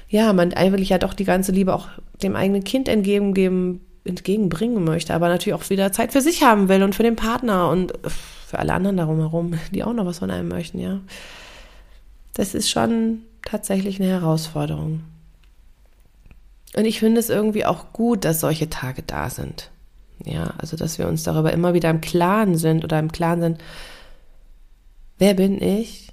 ja, 0.08 0.32
man 0.32 0.54
eigentlich 0.54 0.88
ja 0.88 0.98
doch 0.98 1.14
die 1.14 1.24
ganze 1.24 1.52
Liebe 1.52 1.72
auch 1.72 1.86
dem 2.20 2.34
eigenen 2.34 2.64
Kind 2.64 2.88
entgegengeben, 2.88 3.82
entgegenbringen 4.02 4.82
möchte, 4.82 5.14
aber 5.14 5.28
natürlich 5.28 5.54
auch 5.54 5.70
wieder 5.70 5.92
Zeit 5.92 6.10
für 6.10 6.20
sich 6.20 6.42
haben 6.42 6.68
will 6.68 6.82
und 6.82 6.96
für 6.96 7.04
den 7.04 7.14
Partner 7.14 7.70
und 7.70 7.92
für 8.08 8.58
alle 8.58 8.72
anderen 8.72 8.96
darum 8.96 9.18
herum, 9.18 9.54
die 9.70 9.84
auch 9.84 9.92
noch 9.92 10.06
was 10.06 10.18
von 10.18 10.32
einem 10.32 10.48
möchten, 10.48 10.80
ja. 10.80 10.98
Das 12.34 12.56
ist 12.56 12.70
schon 12.70 13.20
tatsächlich 13.44 14.00
eine 14.00 14.10
Herausforderung. 14.10 15.02
Und 16.76 16.84
ich 16.84 17.00
finde 17.00 17.20
es 17.20 17.30
irgendwie 17.30 17.66
auch 17.66 17.92
gut, 17.92 18.24
dass 18.24 18.40
solche 18.40 18.70
Tage 18.70 19.02
da 19.02 19.30
sind. 19.30 19.70
Ja, 20.24 20.54
also 20.58 20.76
dass 20.76 20.98
wir 20.98 21.08
uns 21.08 21.22
darüber 21.22 21.52
immer 21.52 21.74
wieder 21.74 21.90
im 21.90 22.00
Klaren 22.00 22.56
sind 22.56 22.84
oder 22.84 22.98
im 22.98 23.10
Klaren 23.10 23.40
sind, 23.40 23.58
wer 25.18 25.34
bin 25.34 25.60
ich 25.60 26.12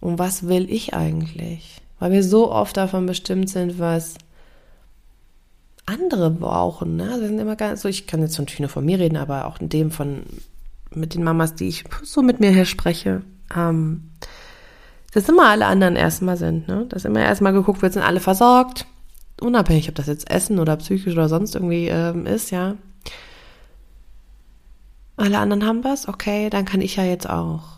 und 0.00 0.18
was 0.18 0.48
will 0.48 0.70
ich 0.70 0.94
eigentlich? 0.94 1.80
Weil 1.98 2.12
wir 2.12 2.24
so 2.24 2.50
oft 2.50 2.76
davon 2.76 3.06
bestimmt 3.06 3.48
sind, 3.50 3.78
was 3.78 4.14
andere 5.86 6.30
brauchen. 6.30 6.96
Ne? 6.96 7.04
Also 7.04 7.22
wir 7.22 7.28
sind 7.28 7.38
immer 7.38 7.56
ganz 7.56 7.82
so, 7.82 7.88
ich 7.88 8.06
kann 8.06 8.22
jetzt 8.22 8.38
natürlich 8.38 8.60
nur 8.60 8.68
von 8.68 8.84
mir 8.84 8.98
reden, 8.98 9.16
aber 9.16 9.46
auch 9.46 9.60
in 9.60 9.68
dem 9.68 9.90
von 9.90 10.22
mit 10.92 11.14
den 11.14 11.22
Mamas, 11.22 11.54
die 11.54 11.68
ich 11.68 11.84
so 12.02 12.22
mit 12.22 12.40
mir 12.40 12.50
her 12.50 12.64
spreche, 12.64 13.22
ähm, 13.54 14.10
dass 15.12 15.28
immer 15.28 15.48
alle 15.48 15.66
anderen 15.66 15.96
erstmal 15.96 16.36
sind, 16.36 16.68
ne? 16.68 16.86
Dass 16.88 17.04
immer 17.04 17.20
erstmal 17.20 17.52
geguckt 17.52 17.82
wird, 17.82 17.92
sind 17.92 18.02
alle 18.02 18.20
versorgt, 18.20 18.86
unabhängig, 19.40 19.88
ob 19.88 19.94
das 19.94 20.06
jetzt 20.06 20.30
Essen 20.30 20.58
oder 20.58 20.76
psychisch 20.76 21.14
oder 21.14 21.28
sonst 21.28 21.54
irgendwie 21.54 21.88
ähm, 21.88 22.26
ist, 22.26 22.50
ja. 22.50 22.76
Alle 25.16 25.38
anderen 25.38 25.66
haben 25.66 25.84
was, 25.84 26.08
okay, 26.08 26.48
dann 26.48 26.64
kann 26.64 26.80
ich 26.80 26.96
ja 26.96 27.04
jetzt 27.04 27.28
auch. 27.28 27.76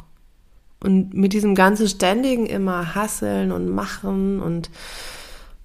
Und 0.81 1.15
mit 1.15 1.33
diesem 1.33 1.55
ganzen 1.55 1.89
ständigen 1.89 2.47
immer 2.47 2.95
hasseln 2.95 3.53
und 3.53 3.69
machen 3.69 4.41
und 4.41 4.71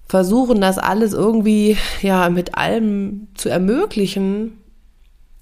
versuchen, 0.08 0.60
das 0.60 0.78
alles 0.78 1.12
irgendwie, 1.12 1.76
ja, 2.02 2.30
mit 2.30 2.54
allem 2.54 3.28
zu 3.34 3.48
ermöglichen, 3.48 4.58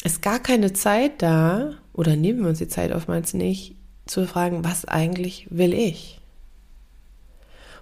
ist 0.02 0.23
gar 0.23 0.38
keine 0.38 0.73
Zeit 0.73 1.23
da, 1.23 1.73
oder 1.92 2.16
nehmen 2.16 2.40
wir 2.40 2.49
uns 2.49 2.59
die 2.59 2.68
Zeit 2.68 2.92
oftmals 2.92 3.33
nicht, 3.33 3.75
zu 4.07 4.27
fragen, 4.27 4.65
was 4.65 4.85
eigentlich 4.85 5.47
will 5.51 5.75
ich? 5.75 6.21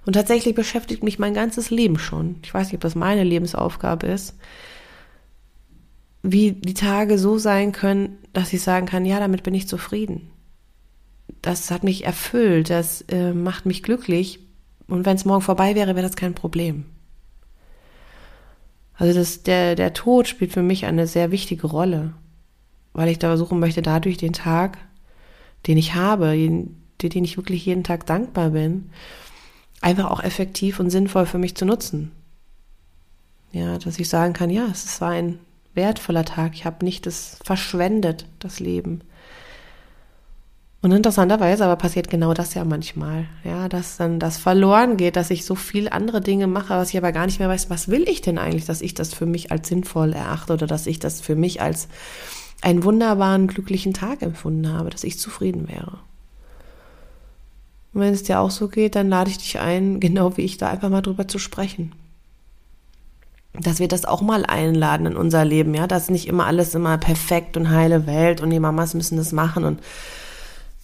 Und 0.07 0.15
tatsächlich 0.15 0.55
beschäftigt 0.55 1.03
mich 1.03 1.19
mein 1.19 1.35
ganzes 1.35 1.71
Leben 1.71 1.99
schon. 1.99 2.37
Ich 2.43 2.53
weiß 2.53 2.67
nicht, 2.67 2.75
ob 2.75 2.81
das 2.81 2.95
meine 2.95 3.25
Lebensaufgabe 3.25 4.07
ist, 4.07 4.35
wie 6.23 6.53
die 6.53 6.75
Tage 6.75 7.19
so 7.19 7.39
sein 7.39 7.73
können, 7.73 8.19
dass 8.33 8.53
ich 8.53 8.63
sagen 8.63 8.87
kann, 8.87 9.05
ja, 9.05 9.19
damit 9.19 9.43
bin 9.43 9.55
ich 9.55 9.69
zufrieden. 9.69 10.31
Das 11.43 11.71
hat 11.71 11.85
mich 11.85 12.05
erfüllt, 12.05 12.71
das 12.71 13.03
äh, 13.03 13.33
macht 13.33 13.67
mich 13.67 13.83
glücklich. 13.83 14.41
Und 14.89 15.07
wenn 15.07 15.17
es 15.17 15.25
morgen 15.25 15.43
vorbei 15.43 15.75
wäre, 15.75 15.95
wäre 15.95 16.07
das 16.07 16.17
kein 16.17 16.35
Problem. 16.35 16.85
Also 18.97 19.19
das, 19.19 19.43
der, 19.43 19.75
der 19.75 19.93
Tod 19.93 20.29
spielt 20.29 20.53
für 20.53 20.63
mich 20.63 20.87
eine 20.87 21.07
sehr 21.07 21.31
wichtige 21.31 21.67
Rolle, 21.67 22.13
weil 22.93 23.09
ich 23.09 23.19
da 23.19 23.29
versuchen 23.29 23.59
möchte, 23.59 23.83
dadurch 23.83 24.19
den 24.19 24.33
Tag, 24.33 24.79
den 25.67 25.79
ich 25.79 25.95
habe, 25.95 26.33
den, 26.33 26.77
den 27.01 27.25
ich 27.25 27.37
wirklich 27.37 27.65
jeden 27.67 27.85
Tag 27.85 28.07
dankbar 28.07 28.51
bin, 28.51 28.91
einfach 29.81 30.11
auch 30.11 30.23
effektiv 30.23 30.81
und 30.81 30.91
sinnvoll 30.91 31.27
für 31.27 31.39
mich 31.39 31.55
zu 31.55 31.65
nutzen. 31.65 32.13
Ja, 33.53 33.79
dass 33.79 33.99
ich 33.99 34.09
sagen 34.09 34.33
kann, 34.33 34.51
ja, 34.51 34.67
es 34.71 35.01
war 35.01 35.11
ein 35.11 35.39
wertvoller 35.75 36.25
Tag. 36.25 36.55
Ich 36.55 36.65
habe 36.65 36.85
nicht 36.85 37.07
das 37.07 37.39
verschwendet, 37.45 38.27
das 38.39 38.61
Leben. 38.61 39.03
Und 40.85 40.93
interessanterweise 40.93 41.65
aber 41.65 41.77
passiert 41.77 42.11
genau 42.11 42.35
das 42.35 42.53
ja 42.53 42.63
manchmal, 42.63 43.25
ja, 43.43 43.71
dass 43.71 43.97
dann 43.97 44.21
das 44.21 44.37
verloren 44.37 44.99
geht, 44.99 45.17
dass 45.17 45.31
ich 45.31 45.47
so 45.47 45.55
viel 45.55 45.89
andere 45.89 46.21
Dinge 46.21 46.47
mache, 46.47 46.75
was 46.75 46.91
ich 46.91 46.99
aber 46.99 47.11
gar 47.11 47.25
nicht 47.25 47.39
mehr 47.39 47.49
weiß, 47.49 47.71
was 47.71 47.89
will 47.89 48.07
ich 48.07 48.21
denn 48.21 48.37
eigentlich, 48.37 48.67
dass 48.67 48.83
ich 48.83 48.93
das 48.93 49.15
für 49.15 49.25
mich 49.25 49.51
als 49.51 49.69
sinnvoll 49.69 50.13
erachte 50.13 50.53
oder 50.53 50.67
dass 50.67 50.87
ich 50.87 50.99
das 50.99 51.23
für 51.23 51.37
mich 51.37 51.63
als 51.63 51.89
einen 52.61 52.85
wunderbaren, 52.85 53.47
glücklichen 53.47 53.93
Tag 53.93 54.23
empfunden 54.23 54.73
habe, 54.73 54.91
dass 54.91 55.05
ich 55.05 55.19
zufrieden 55.19 55.69
wäre. 55.69 55.99
Und 57.93 58.01
wenn 58.01 58.13
es 58.13 58.23
dir 58.23 58.41
auch 58.41 58.51
so 58.51 58.69
geht, 58.69 58.97
dann 58.97 59.09
lade 59.09 59.31
ich 59.31 59.39
dich 59.39 59.59
ein, 59.59 60.01
genau 60.01 60.37
wie 60.37 60.43
ich 60.43 60.57
da 60.57 60.69
einfach 60.69 60.91
mal 60.91 61.03
drüber 61.03 61.29
zu 61.29 61.39
sprechen 61.39 61.93
dass 63.61 63.79
wir 63.79 63.89
das 63.89 64.05
auch 64.05 64.21
mal 64.21 64.45
einladen 64.45 65.07
in 65.07 65.17
unser 65.17 65.45
Leben, 65.45 65.75
ja, 65.75 65.87
dass 65.87 66.11
nicht 66.11 66.27
immer 66.27 66.47
alles 66.47 66.75
immer 66.75 66.99
perfekt 66.99 67.57
und 67.57 67.71
heile 67.71 68.07
Welt 68.07 68.41
und 68.41 68.51
die 68.51 68.59
Mamas 68.59 68.95
müssen 68.95 69.17
das 69.17 69.33
machen 69.33 69.65
und 69.65 69.81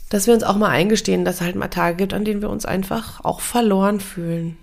dass 0.08 0.26
wir 0.26 0.34
uns 0.34 0.42
auch 0.42 0.56
mal 0.56 0.70
eingestehen, 0.70 1.24
dass 1.24 1.36
es 1.36 1.40
halt 1.40 1.56
mal 1.56 1.68
Tage 1.68 1.96
gibt, 1.96 2.14
an 2.14 2.24
denen 2.24 2.42
wir 2.42 2.50
uns 2.50 2.66
einfach 2.66 3.24
auch 3.24 3.40
verloren 3.40 4.00
fühlen. 4.00 4.56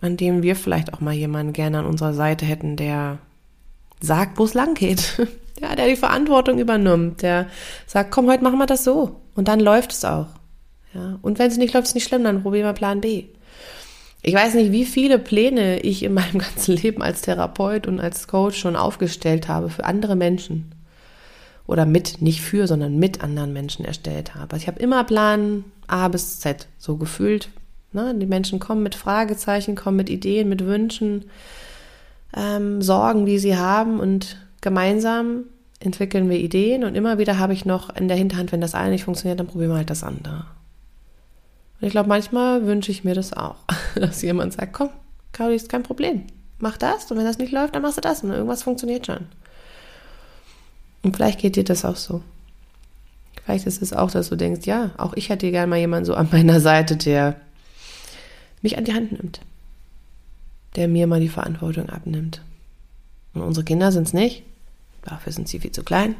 An 0.00 0.16
denen 0.16 0.42
wir 0.42 0.56
vielleicht 0.56 0.94
auch 0.94 1.00
mal 1.00 1.12
jemanden 1.12 1.52
gerne 1.52 1.80
an 1.80 1.86
unserer 1.86 2.14
Seite 2.14 2.46
hätten, 2.46 2.76
der 2.76 3.18
sagt, 4.00 4.38
wo 4.38 4.44
es 4.44 4.54
lang 4.54 4.74
geht. 4.74 5.20
Ja, 5.60 5.76
der 5.76 5.86
die 5.86 5.96
Verantwortung 5.96 6.58
übernimmt, 6.58 7.22
der 7.22 7.46
sagt, 7.86 8.10
komm, 8.10 8.28
heute 8.28 8.42
machen 8.42 8.58
wir 8.58 8.66
das 8.66 8.84
so. 8.84 9.20
Und 9.34 9.48
dann 9.48 9.60
läuft 9.60 9.92
es 9.92 10.04
auch. 10.04 10.28
Ja. 10.94 11.18
Und 11.22 11.38
wenn 11.38 11.50
es 11.50 11.56
nicht 11.56 11.74
läuft, 11.74 11.88
ist 11.88 11.94
nicht 11.94 12.08
schlimm, 12.08 12.24
dann 12.24 12.42
probieren 12.42 12.66
wir 12.66 12.72
Plan 12.72 13.00
B. 13.00 13.26
Ich 14.22 14.34
weiß 14.34 14.54
nicht, 14.54 14.70
wie 14.70 14.84
viele 14.84 15.18
Pläne 15.18 15.80
ich 15.80 16.02
in 16.02 16.14
meinem 16.14 16.38
ganzen 16.38 16.76
Leben 16.76 17.02
als 17.02 17.22
Therapeut 17.22 17.86
und 17.86 18.00
als 18.00 18.28
Coach 18.28 18.58
schon 18.58 18.76
aufgestellt 18.76 19.48
habe 19.48 19.68
für 19.68 19.84
andere 19.84 20.16
Menschen. 20.16 20.74
Oder 21.66 21.86
mit, 21.86 22.20
nicht 22.20 22.40
für, 22.40 22.66
sondern 22.66 22.98
mit 22.98 23.22
anderen 23.22 23.52
Menschen 23.52 23.84
erstellt 23.84 24.34
habe. 24.34 24.54
Also 24.54 24.64
ich 24.64 24.68
habe 24.68 24.80
immer 24.80 25.04
Plan 25.04 25.64
A 25.86 26.08
bis 26.08 26.40
Z, 26.40 26.66
so 26.76 26.96
gefühlt. 26.96 27.50
Ne? 27.92 28.14
Die 28.16 28.26
Menschen 28.26 28.58
kommen 28.58 28.82
mit 28.82 28.94
Fragezeichen, 28.94 29.76
kommen 29.76 29.96
mit 29.96 30.10
Ideen, 30.10 30.48
mit 30.48 30.64
Wünschen, 30.64 31.26
ähm, 32.36 32.82
Sorgen, 32.82 33.26
die 33.26 33.38
sie 33.38 33.56
haben 33.56 34.00
und 34.00 34.38
gemeinsam 34.62 35.44
entwickeln 35.80 36.30
wir 36.30 36.38
Ideen 36.38 36.84
und 36.84 36.94
immer 36.94 37.18
wieder 37.18 37.38
habe 37.38 37.52
ich 37.52 37.66
noch 37.66 37.94
in 37.94 38.08
der 38.08 38.16
Hinterhand, 38.16 38.52
wenn 38.52 38.60
das 38.60 38.74
eine 38.74 38.90
nicht 38.90 39.04
funktioniert, 39.04 39.38
dann 39.38 39.48
probieren 39.48 39.70
wir 39.70 39.76
halt 39.76 39.90
das 39.90 40.04
andere. 40.04 40.46
Und 41.80 41.86
ich 41.86 41.90
glaube, 41.90 42.08
manchmal 42.08 42.64
wünsche 42.64 42.90
ich 42.90 43.04
mir 43.04 43.14
das 43.14 43.32
auch, 43.32 43.56
dass 43.96 44.22
jemand 44.22 44.54
sagt, 44.54 44.72
komm, 44.72 44.88
Claudia, 45.32 45.56
ist 45.56 45.68
kein 45.68 45.82
Problem. 45.82 46.22
Mach 46.58 46.78
das 46.78 47.10
und 47.10 47.18
wenn 47.18 47.24
das 47.24 47.38
nicht 47.38 47.52
läuft, 47.52 47.74
dann 47.74 47.82
machst 47.82 47.96
du 47.96 48.00
das 48.00 48.22
und 48.22 48.30
irgendwas 48.30 48.62
funktioniert 48.62 49.06
schon. 49.06 49.26
Und 51.02 51.16
vielleicht 51.16 51.40
geht 51.40 51.56
dir 51.56 51.64
das 51.64 51.84
auch 51.84 51.96
so. 51.96 52.22
Vielleicht 53.44 53.66
ist 53.66 53.82
es 53.82 53.92
auch, 53.92 54.10
dass 54.12 54.28
du 54.28 54.36
denkst, 54.36 54.66
ja, 54.66 54.92
auch 54.96 55.14
ich 55.14 55.28
hätte 55.28 55.50
gerne 55.50 55.66
mal 55.66 55.78
jemanden 55.78 56.04
so 56.04 56.14
an 56.14 56.28
meiner 56.30 56.60
Seite, 56.60 56.96
der 56.96 57.40
mich 58.62 58.78
an 58.78 58.84
die 58.84 58.94
Hand 58.94 59.10
nimmt. 59.10 59.40
Der 60.76 60.86
mir 60.86 61.08
mal 61.08 61.18
die 61.18 61.28
Verantwortung 61.28 61.90
abnimmt. 61.90 62.40
Und 63.34 63.42
unsere 63.42 63.64
Kinder 63.64 63.90
sind 63.90 64.06
es 64.06 64.12
nicht. 64.12 64.44
Dafür 65.02 65.32
sind 65.32 65.48
sie 65.48 65.60
viel 65.60 65.72
zu 65.72 65.82
klein. 65.82 66.14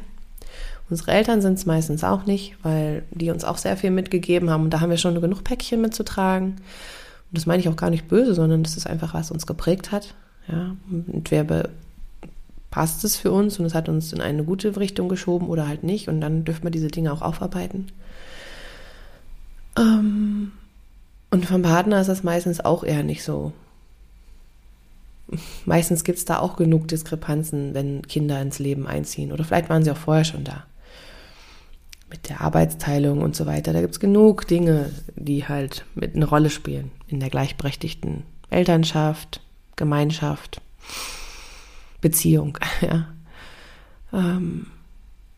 Unsere 0.89 1.11
Eltern 1.11 1.41
sind 1.41 1.57
es 1.57 1.65
meistens 1.65 2.03
auch 2.03 2.25
nicht, 2.25 2.55
weil 2.61 3.03
die 3.11 3.31
uns 3.31 3.43
auch 3.43 3.57
sehr 3.57 3.77
viel 3.77 3.91
mitgegeben 3.91 4.49
haben. 4.49 4.63
Und 4.63 4.69
da 4.71 4.81
haben 4.81 4.89
wir 4.89 4.97
schon 4.97 5.19
genug 5.19 5.43
Päckchen 5.43 5.81
mitzutragen. 5.81 6.51
Und 6.51 7.37
das 7.37 7.45
meine 7.45 7.61
ich 7.61 7.69
auch 7.69 7.75
gar 7.75 7.89
nicht 7.89 8.07
böse, 8.07 8.33
sondern 8.33 8.63
das 8.63 8.77
ist 8.77 8.85
einfach, 8.85 9.13
was 9.13 9.31
uns 9.31 9.47
geprägt 9.47 9.91
hat. 9.91 10.13
Ja, 10.47 10.75
wir 10.87 11.69
passt 12.69 13.03
es 13.03 13.15
für 13.15 13.31
uns 13.31 13.59
und 13.59 13.65
es 13.65 13.75
hat 13.75 13.87
uns 13.87 14.11
in 14.13 14.19
eine 14.19 14.43
gute 14.43 14.75
Richtung 14.77 15.07
geschoben 15.07 15.47
oder 15.47 15.67
halt 15.67 15.83
nicht 15.83 16.09
und 16.09 16.19
dann 16.21 16.43
dürfen 16.43 16.63
wir 16.63 16.71
diese 16.71 16.87
Dinge 16.87 17.13
auch 17.13 17.21
aufarbeiten. 17.21 17.87
Ähm, 19.77 20.51
und 21.29 21.45
vom 21.45 21.61
Partner 21.61 22.01
ist 22.01 22.07
das 22.07 22.23
meistens 22.23 22.59
auch 22.59 22.83
eher 22.83 23.03
nicht 23.03 23.23
so. 23.23 23.53
Meistens 25.65 26.03
gibt 26.03 26.17
es 26.17 26.25
da 26.25 26.39
auch 26.39 26.55
genug 26.55 26.87
Diskrepanzen, 26.87 27.73
wenn 27.73 28.01
Kinder 28.03 28.41
ins 28.41 28.59
Leben 28.59 28.87
einziehen. 28.87 29.31
Oder 29.31 29.43
vielleicht 29.43 29.69
waren 29.69 29.83
sie 29.83 29.91
auch 29.91 29.97
vorher 29.97 30.25
schon 30.25 30.43
da. 30.43 30.65
Mit 32.09 32.29
der 32.29 32.41
Arbeitsteilung 32.41 33.21
und 33.21 33.35
so 33.35 33.45
weiter. 33.45 33.73
Da 33.73 33.81
gibt 33.81 33.93
es 33.93 33.99
genug 33.99 34.47
Dinge, 34.47 34.91
die 35.15 35.47
halt 35.47 35.85
mit 35.95 36.15
eine 36.15 36.25
Rolle 36.25 36.49
spielen 36.49 36.91
in 37.07 37.19
der 37.19 37.29
gleichberechtigten 37.29 38.23
Elternschaft, 38.49 39.41
Gemeinschaft. 39.75 40.61
Beziehung. 42.01 42.57
Ja. 42.81 43.07
Ähm, 44.11 44.67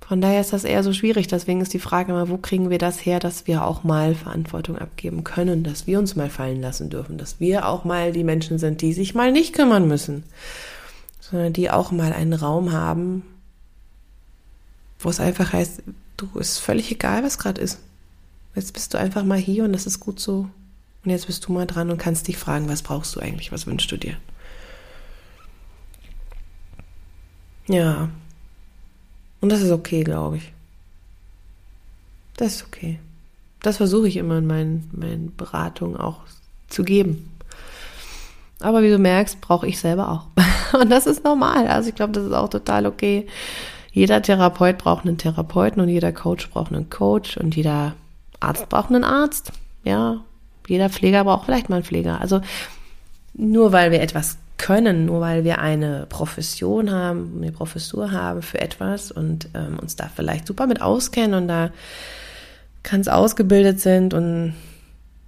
von 0.08 0.22
daher 0.22 0.40
ist 0.40 0.54
das 0.54 0.66
eher 0.66 0.84
so 0.84 0.94
schwierig. 0.94 1.28
Deswegen 1.28 1.62
ist 1.62 1.74
die 1.74 1.80
Frage 1.80 2.12
immer, 2.12 2.30
wo 2.30 2.38
kriegen 2.38 2.70
wir 2.70 2.78
das 2.78 3.04
her, 3.04 3.20
dass 3.20 3.48
wir 3.48 3.66
auch 3.66 3.84
mal 3.84 4.14
Verantwortung 4.14 4.78
abgeben 4.78 5.24
können, 5.24 5.64
dass 5.64 5.88
wir 5.88 5.98
uns 5.98 6.16
mal 6.16 6.30
fallen 6.30 6.62
lassen 6.62 6.92
dürfen, 6.92 7.18
dass 7.18 7.40
wir 7.40 7.68
auch 7.68 7.86
mal 7.86 8.12
die 8.12 8.24
Menschen 8.24 8.60
sind, 8.60 8.82
die 8.82 8.94
sich 8.94 9.16
mal 9.16 9.32
nicht 9.32 9.54
kümmern 9.54 9.88
müssen, 9.88 10.24
sondern 11.20 11.54
die 11.54 11.72
auch 11.72 11.92
mal 11.92 12.14
einen 12.14 12.34
Raum 12.34 12.72
haben, 12.72 13.24
wo 15.00 15.10
es 15.10 15.20
einfach 15.20 15.54
heißt, 15.54 15.82
du 16.18 16.40
ist 16.40 16.60
völlig 16.60 16.92
egal, 16.92 17.24
was 17.24 17.40
gerade 17.40 17.62
ist. 17.62 17.80
Jetzt 18.54 18.74
bist 18.74 18.94
du 18.94 19.00
einfach 19.00 19.24
mal 19.24 19.40
hier 19.40 19.64
und 19.64 19.74
das 19.74 19.88
ist 19.88 20.00
gut 20.00 20.20
so. 20.20 20.48
Und 21.04 21.12
jetzt 21.12 21.26
bist 21.26 21.46
du 21.48 21.52
mal 21.52 21.66
dran 21.66 21.90
und 21.90 21.98
kannst 21.98 22.28
dich 22.28 22.38
fragen, 22.38 22.70
was 22.70 22.84
brauchst 22.84 23.16
du 23.16 23.20
eigentlich, 23.20 23.52
was 23.52 23.66
wünschst 23.66 23.92
du 23.92 23.98
dir? 23.98 24.18
Ja. 27.68 28.10
Und 29.46 29.52
das 29.52 29.62
ist 29.62 29.70
okay, 29.70 30.04
glaube 30.04 30.38
ich. 30.38 30.52
Das 32.36 32.56
ist 32.56 32.66
okay. 32.66 33.00
Das 33.62 33.78
versuche 33.78 34.08
ich 34.08 34.18
immer 34.18 34.40
in 34.40 34.48
meinen, 34.48 34.90
meinen 34.92 35.36
Beratungen 35.36 35.98
auch 35.98 36.22
zu 36.68 36.84
geben. 36.84 37.32
Aber 38.60 38.82
wie 38.82 38.90
du 38.90 38.98
merkst, 38.98 39.42
brauche 39.42 39.68
ich 39.68 39.78
selber 39.80 40.10
auch. 40.10 40.26
Und 40.82 40.90
das 40.90 41.06
ist 41.06 41.24
normal. 41.24 41.68
Also 41.68 41.90
ich 41.90 41.96
glaube, 41.96 42.14
das 42.14 42.24
ist 42.24 42.34
auch 42.34 42.50
total 42.50 42.88
okay. 42.88 43.28
Jeder 43.92 44.24
Therapeut 44.24 44.80
braucht 44.80 45.06
einen 45.06 45.20
Therapeuten 45.20 45.80
und 45.80 45.90
jeder 45.90 46.12
Coach 46.12 46.50
braucht 46.50 46.74
einen 46.74 46.90
Coach 46.90 47.38
und 47.38 47.56
jeder 47.56 47.94
Arzt 48.40 48.68
braucht 48.68 48.90
einen 48.90 49.04
Arzt. 49.04 49.52
Ja, 49.84 50.22
jeder 50.68 50.90
Pfleger 50.90 51.24
braucht 51.24 51.46
vielleicht 51.46 51.70
mal 51.70 51.76
einen 51.76 51.86
Pfleger. 51.86 52.20
Also 52.20 52.42
nur 53.36 53.72
weil 53.74 53.92
wir 53.92 54.02
etwas 54.02 54.40
können, 54.58 55.06
nur 55.06 55.22
weil 55.22 55.44
wir 55.44 55.60
eine 55.60 56.06
Profession 56.08 56.92
haben, 56.92 57.34
eine 57.38 57.52
Professur 57.52 58.12
haben 58.12 58.42
für 58.42 58.62
etwas 58.62 59.12
und 59.12 59.50
ähm, 59.54 59.80
uns 59.80 59.96
da 59.96 60.10
vielleicht 60.14 60.48
super 60.48 60.68
mit 60.68 60.82
auskennen 60.82 61.34
und 61.34 61.48
da 61.48 61.72
ganz 62.84 63.08
ausgebildet 63.08 63.80
sind 63.80 64.14
und 64.14 64.54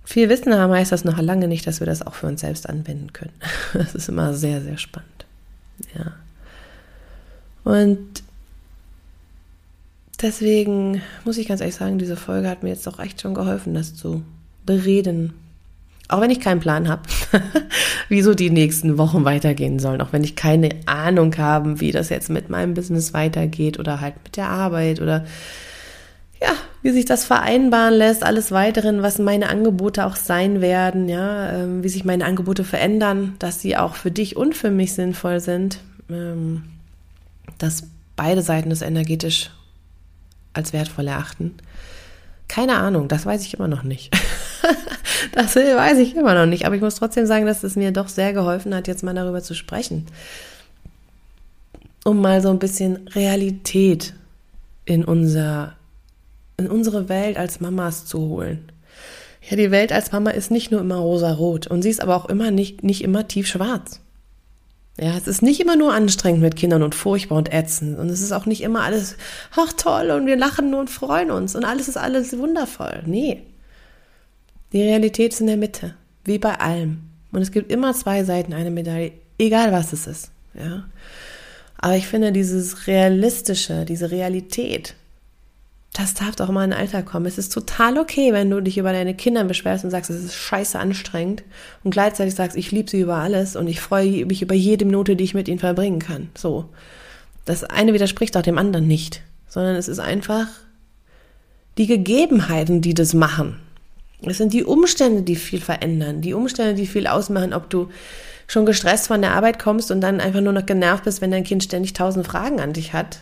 viel 0.06 0.30
Wissen 0.30 0.56
haben, 0.56 0.72
heißt 0.72 0.92
das 0.92 1.04
noch 1.04 1.20
lange 1.20 1.48
nicht, 1.48 1.68
dass 1.68 1.82
wir 1.82 1.88
das 1.88 2.02
auch 2.02 2.14
für 2.14 2.28
uns 2.28 2.42
selbst 2.42 2.70
anwenden 2.70 3.12
können. 3.12 3.34
Das 3.74 3.94
ist 3.94 4.08
immer 4.08 4.34
sehr, 4.34 4.62
sehr 4.62 4.78
spannend. 4.78 5.26
Ja. 5.96 6.14
Und 7.64 8.24
deswegen 10.22 11.02
muss 11.26 11.38
ich 11.38 11.48
ganz 11.48 11.60
ehrlich 11.60 11.76
sagen, 11.76 12.00
diese 12.00 12.16
Folge 12.16 12.50
hat 12.50 12.64
mir 12.64 12.70
jetzt 12.70 12.88
auch 12.88 13.00
echt 13.00 13.22
schon 13.22 13.34
geholfen, 13.34 13.74
das 13.74 13.96
zu 13.96 14.24
bereden, 14.66 15.34
auch 16.08 16.22
wenn 16.22 16.32
ich 16.32 16.40
keinen 16.40 16.60
Plan 16.60 16.88
habe, 16.88 17.02
wieso 18.10 18.34
die 18.34 18.50
nächsten 18.50 18.98
Wochen 18.98 19.26
weitergehen 19.26 19.80
sollen, 19.80 20.02
auch 20.02 20.14
wenn 20.14 20.24
ich 20.24 20.36
keine 20.36 20.70
Ahnung 20.86 21.38
habe, 21.38 21.80
wie 21.80 21.92
das 21.92 22.10
jetzt 22.10 22.30
mit 22.30 22.50
meinem 22.50 22.74
Business 22.74 23.14
weitergeht 23.14 23.78
oder 23.80 24.00
halt 24.00 24.16
mit 24.24 24.38
der 24.38 24.50
Arbeit 24.50 25.02
oder 25.02 25.26
ja, 26.42 26.50
wie 26.82 26.92
sich 26.92 27.06
das 27.06 27.26
vereinbaren 27.26 27.96
lässt, 27.96 28.24
alles 28.24 28.52
weiteren, 28.52 29.02
was 29.02 29.18
meine 29.18 29.50
Angebote 29.50 30.06
auch 30.06 30.16
sein 30.16 30.62
werden, 30.62 31.10
ja, 31.10 31.52
ähm, 31.52 31.84
wie 31.84 31.90
sich 31.90 32.06
meine 32.06 32.26
Angebote 32.26 32.64
verändern, 32.64 33.36
dass 33.40 33.60
sie 33.60 33.76
auch 33.76 33.96
für 33.96 34.12
dich 34.12 34.38
und 34.38 34.56
für 34.56 34.70
mich 34.70 34.94
sinnvoll 34.94 35.40
sind, 35.40 35.80
ähm, 36.10 36.64
dass 37.58 37.84
beide 38.16 38.44
Seiten 38.44 38.72
es 38.72 38.82
energetisch 38.82 39.50
als 40.54 40.74
wertvoll 40.74 41.08
erachten. 41.08 41.56
Keine 42.48 42.78
Ahnung, 42.78 43.08
das 43.08 43.26
weiß 43.26 43.44
ich 43.44 43.56
immer 43.56 43.68
noch 43.68 43.84
nicht. 43.84 44.16
das 45.34 45.56
weiß 45.56 45.98
ich 46.00 46.16
immer 46.16 46.34
noch 46.34 46.46
nicht. 46.46 46.66
Aber 46.66 46.76
ich 46.76 46.82
muss 46.82 46.96
trotzdem 46.96 47.26
sagen, 47.26 47.46
dass 47.46 47.64
es 47.64 47.76
mir 47.76 47.92
doch 47.92 48.08
sehr 48.08 48.34
geholfen 48.34 48.74
hat, 48.74 48.88
jetzt 48.88 49.04
mal 49.04 49.14
darüber 49.14 49.42
zu 49.42 49.54
sprechen. 49.54 50.08
Um 52.06 52.22
mal 52.22 52.42
so 52.42 52.50
ein 52.50 52.60
bisschen 52.60 53.08
Realität 53.10 54.14
in 54.86 55.04
unser, 55.04 55.76
in 56.58 56.68
unsere 56.70 57.10
Welt 57.10 57.38
als 57.38 57.60
Mamas 57.60 58.06
zu 58.06 58.20
holen. 58.20 58.72
Ja, 59.50 59.56
die 59.56 59.72
Welt 59.72 59.94
als 59.94 60.12
Mama 60.12 60.32
ist 60.32 60.52
nicht 60.52 60.72
nur 60.72 60.82
immer 60.82 60.98
rosa-rot 60.98 61.68
und 61.68 61.82
sie 61.82 61.90
ist 61.90 62.02
aber 62.02 62.16
auch 62.16 62.26
immer 62.26 62.52
nicht, 62.52 62.84
nicht 62.84 63.04
immer 63.04 63.28
tief-schwarz. 63.28 64.02
Ja, 65.00 65.16
es 65.16 65.28
ist 65.28 65.44
nicht 65.44 65.60
immer 65.60 65.76
nur 65.76 65.94
anstrengend 65.94 66.42
mit 66.42 66.56
Kindern 66.56 66.82
und 66.82 66.96
furchtbar 66.96 67.38
und 67.38 67.54
ätzend. 67.54 68.00
Und 68.00 68.10
es 68.10 68.22
ist 68.22 68.32
auch 68.32 68.48
nicht 68.48 68.62
immer 68.62 68.84
alles, 68.84 69.16
ach 69.56 69.72
toll, 69.74 70.10
und 70.10 70.26
wir 70.26 70.36
lachen 70.36 70.72
nur 70.72 70.80
und 70.80 70.90
freuen 70.90 71.30
uns 71.30 71.56
und 71.56 71.66
alles 71.66 71.88
ist 71.88 71.98
alles 71.98 72.38
wundervoll. 72.38 73.04
Nee. 73.06 73.44
Die 74.74 74.82
Realität 74.82 75.34
ist 75.34 75.42
in 75.42 75.48
der 75.48 75.58
Mitte, 75.58 75.94
wie 76.26 76.40
bei 76.40 76.60
allem. 76.60 77.04
Und 77.32 77.42
es 77.42 77.52
gibt 77.52 77.72
immer 77.72 77.94
zwei 77.94 78.24
Seiten 78.24 78.54
einer 78.54 78.72
Medaille, 78.72 79.12
egal 79.38 79.72
was 79.72 79.94
es 79.94 80.08
ist. 80.08 80.32
Ja. 80.56 80.86
Aber 81.78 81.96
ich 81.96 82.08
finde, 82.08 82.32
dieses 82.32 82.88
Realistische, 82.88 83.86
diese 83.86 84.10
Realität, 84.10 84.96
das 85.94 86.14
darf 86.14 86.36
doch 86.36 86.50
mal 86.50 86.66
in 86.66 86.72
den 86.72 86.80
Alltag 86.80 87.06
kommen. 87.06 87.26
Es 87.26 87.38
ist 87.38 87.52
total 87.52 87.98
okay, 87.98 88.32
wenn 88.34 88.50
du 88.50 88.62
dich 88.62 88.78
über 88.78 88.92
deine 88.94 89.16
Kinder 89.16 89.44
beschwerst 89.44 89.84
und 89.84 89.92
sagst, 89.92 90.10
es 90.10 90.24
ist 90.24 90.36
scheiße 90.36 90.78
anstrengend 90.78 91.44
und 91.84 91.92
gleichzeitig 91.92 92.36
sagst, 92.36 92.56
ich 92.56 92.72
liebe 92.72 92.90
sie 92.90 93.02
über 93.02 93.16
alles 93.16 93.56
und 93.56 93.68
ich 93.68 93.82
freue 93.82 94.26
mich 94.26 94.42
über 94.42 94.54
jede 94.54 94.86
Minute, 94.86 95.16
die 95.16 95.24
ich 95.24 95.34
mit 95.34 95.48
ihnen 95.48 95.60
verbringen 95.60 96.00
kann. 96.00 96.30
So. 96.38 96.70
Das 97.46 97.64
eine 97.64 97.94
widerspricht 97.94 98.36
auch 98.38 98.42
dem 98.42 98.58
anderen 98.58 98.88
nicht, 98.88 99.22
sondern 99.48 99.76
es 99.76 99.88
ist 99.88 100.00
einfach 100.00 100.48
die 101.78 101.88
Gegebenheiten, 101.88 102.82
die 102.82 102.94
das 102.94 103.14
machen. 103.14 103.60
Es 104.22 104.38
sind 104.38 104.54
die 104.54 104.64
Umstände, 104.64 105.22
die 105.22 105.36
viel 105.36 105.62
verändern, 105.62 106.22
die 106.22 106.34
Umstände, 106.34 106.74
die 106.74 106.88
viel 106.88 107.08
ausmachen, 107.08 107.54
ob 107.54 107.70
du 107.70 107.90
schon 108.48 108.66
gestresst 108.66 109.08
von 109.08 109.22
der 109.22 109.34
Arbeit 109.34 109.60
kommst 109.60 109.92
und 109.92 110.02
dann 110.02 110.20
einfach 110.20 110.42
nur 110.42 110.54
noch 110.54 110.66
genervt 110.66 111.04
bist, 111.04 111.22
wenn 111.22 111.32
dein 111.32 111.44
Kind 111.44 111.64
ständig 111.64 111.94
tausend 111.94 112.26
Fragen 112.26 112.60
an 112.60 112.74
dich 112.74 112.94
hat. 112.94 113.20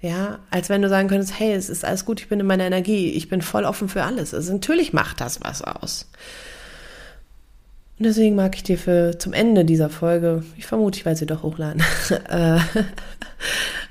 Ja, 0.00 0.38
als 0.50 0.68
wenn 0.68 0.82
du 0.82 0.88
sagen 0.88 1.08
könntest, 1.08 1.38
hey, 1.38 1.52
es 1.52 1.68
ist 1.68 1.84
alles 1.84 2.04
gut, 2.04 2.20
ich 2.20 2.28
bin 2.28 2.38
in 2.38 2.46
meiner 2.46 2.64
Energie, 2.64 3.10
ich 3.10 3.28
bin 3.28 3.42
voll 3.42 3.64
offen 3.64 3.88
für 3.88 4.04
alles. 4.04 4.32
Also 4.32 4.52
natürlich 4.52 4.92
macht 4.92 5.20
das 5.20 5.40
was 5.42 5.62
aus. 5.62 6.08
Und 7.98 8.04
deswegen 8.04 8.36
mag 8.36 8.54
ich 8.54 8.62
dir 8.62 8.78
für 8.78 9.18
zum 9.18 9.32
Ende 9.32 9.64
dieser 9.64 9.90
Folge, 9.90 10.44
ich 10.56 10.66
vermute, 10.66 10.98
ich 10.98 11.04
werde 11.04 11.18
sie 11.18 11.26
doch 11.26 11.42
hochladen. 11.42 11.82
Äh, 12.28 12.58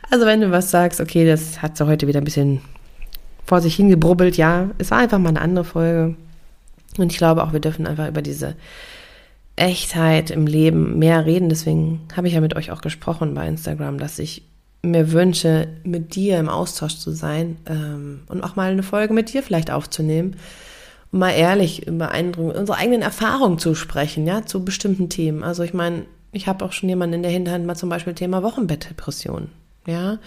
also 0.09 0.25
wenn 0.25 0.41
du 0.41 0.51
was 0.51 0.71
sagst, 0.71 1.01
okay, 1.01 1.25
das 1.25 1.61
hat 1.61 1.77
so 1.77 1.87
heute 1.87 2.07
wieder 2.07 2.21
ein 2.21 2.25
bisschen 2.25 2.61
vor 3.45 3.61
sich 3.61 3.75
hingebrubbelt, 3.75 4.37
ja, 4.37 4.69
es 4.77 4.91
war 4.91 4.99
einfach 4.99 5.19
mal 5.19 5.29
eine 5.29 5.41
andere 5.41 5.65
Folge. 5.65 6.15
Und 6.97 7.11
ich 7.11 7.17
glaube 7.17 7.43
auch, 7.43 7.53
wir 7.53 7.59
dürfen 7.59 7.87
einfach 7.87 8.07
über 8.07 8.21
diese 8.21 8.55
Echtheit 9.55 10.31
im 10.31 10.47
Leben 10.47 10.99
mehr 10.99 11.25
reden. 11.25 11.49
Deswegen 11.49 12.01
habe 12.15 12.27
ich 12.27 12.33
ja 12.33 12.41
mit 12.41 12.55
euch 12.55 12.71
auch 12.71 12.81
gesprochen 12.81 13.33
bei 13.33 13.47
Instagram, 13.47 13.97
dass 13.97 14.19
ich 14.19 14.43
mir 14.91 15.11
wünsche, 15.11 15.67
mit 15.83 16.15
dir 16.15 16.39
im 16.39 16.49
Austausch 16.49 16.97
zu 16.97 17.11
sein 17.11 17.57
ähm, 17.65 18.21
und 18.27 18.43
auch 18.43 18.55
mal 18.55 18.71
eine 18.71 18.83
Folge 18.83 19.13
mit 19.13 19.33
dir 19.33 19.43
vielleicht 19.43 19.71
aufzunehmen, 19.71 20.35
um 21.11 21.19
mal 21.19 21.31
ehrlich 21.31 21.87
über 21.87 22.11
unsere 22.37 22.77
eigenen 22.77 23.01
Erfahrungen 23.01 23.59
zu 23.59 23.75
sprechen, 23.75 24.25
ja, 24.25 24.45
zu 24.45 24.63
bestimmten 24.65 25.09
Themen. 25.09 25.43
Also 25.43 25.63
ich 25.63 25.73
meine, 25.73 26.05
ich 26.31 26.47
habe 26.47 26.63
auch 26.65 26.71
schon 26.71 26.89
jemanden 26.89 27.15
in 27.15 27.23
der 27.23 27.31
Hinterhand 27.31 27.65
mal 27.65 27.75
zum 27.75 27.89
Beispiel 27.89 28.13
Thema 28.13 28.43
Wochenbettdepression, 28.43 29.49
ja, 29.85 30.19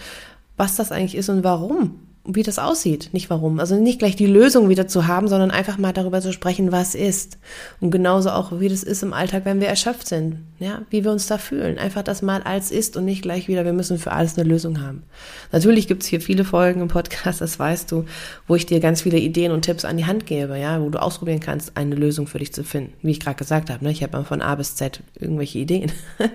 was 0.57 0.77
das 0.77 0.93
eigentlich 0.93 1.15
ist 1.15 1.29
und 1.29 1.45
warum 1.45 2.01
wie 2.25 2.43
das 2.43 2.59
aussieht, 2.59 3.09
nicht 3.13 3.31
warum. 3.31 3.59
Also 3.61 3.77
nicht 3.77 3.99
gleich 3.99 4.15
die 4.15 4.27
Lösung 4.27 4.69
wieder 4.69 4.87
zu 4.87 5.07
haben, 5.07 5.27
sondern 5.27 5.51
einfach 5.51 5.79
mal 5.79 5.93
darüber 5.93 6.21
zu 6.21 6.33
sprechen, 6.33 6.71
was 6.71 6.95
ist. 6.95 7.39
Und 7.81 7.91
genauso 7.91 8.31
auch, 8.31 8.61
wie 8.61 8.69
das 8.69 8.83
ist 8.83 9.03
im 9.03 9.15
Alltag, 9.15 9.47
wenn 9.47 9.61
wir 9.61 9.69
erschöpft 9.69 10.07
sind, 10.07 10.39
ja, 10.59 10.83
wie 10.91 11.03
wir 11.03 11.13
uns 11.13 11.27
da 11.27 11.39
fühlen. 11.39 11.79
Einfach 11.79 12.03
das 12.03 12.21
mal 12.21 12.43
als 12.43 12.71
ist 12.71 12.97
und 12.99 13.07
nicht 13.07 13.23
gleich 13.23 13.49
wieder, 13.49 13.65
wir 13.65 13.73
müssen 13.73 13.99
für 13.99 14.13
alles 14.13 14.39
eine 14.39 14.47
Lösung 14.47 14.83
haben. 14.83 15.03
Natürlich 15.51 15.89
gibt's 15.89 16.07
hier 16.07 16.21
viele 16.21 16.45
Folgen 16.45 16.83
im 16.83 16.89
Podcast, 16.89 17.41
das 17.41 17.59
weißt 17.59 17.91
du, 17.91 18.05
wo 18.47 18.55
ich 18.55 18.67
dir 18.67 18.81
ganz 18.81 19.01
viele 19.01 19.19
Ideen 19.19 19.53
und 19.53 19.63
Tipps 19.63 19.87
an 19.87 19.97
die 19.97 20.07
Hand 20.07 20.27
gebe, 20.27 20.59
ja, 20.59 20.81
wo 20.83 20.91
du 20.91 21.01
ausprobieren 21.01 21.41
kannst, 21.41 21.77
eine 21.79 21.95
Lösung 21.95 22.27
für 22.27 22.39
dich 22.39 22.53
zu 22.53 22.65
finden. 22.65 22.93
Wie 23.01 23.13
ich 23.13 23.21
gerade 23.21 23.37
gesagt 23.37 23.71
habe, 23.71 23.83
ne? 23.83 23.91
ich 23.91 24.03
habe 24.03 24.17
mal 24.17 24.25
von 24.25 24.43
A 24.43 24.55
bis 24.57 24.77
Z 24.77 25.03
irgendwelche 25.19 25.59
Ideen. 25.59 25.91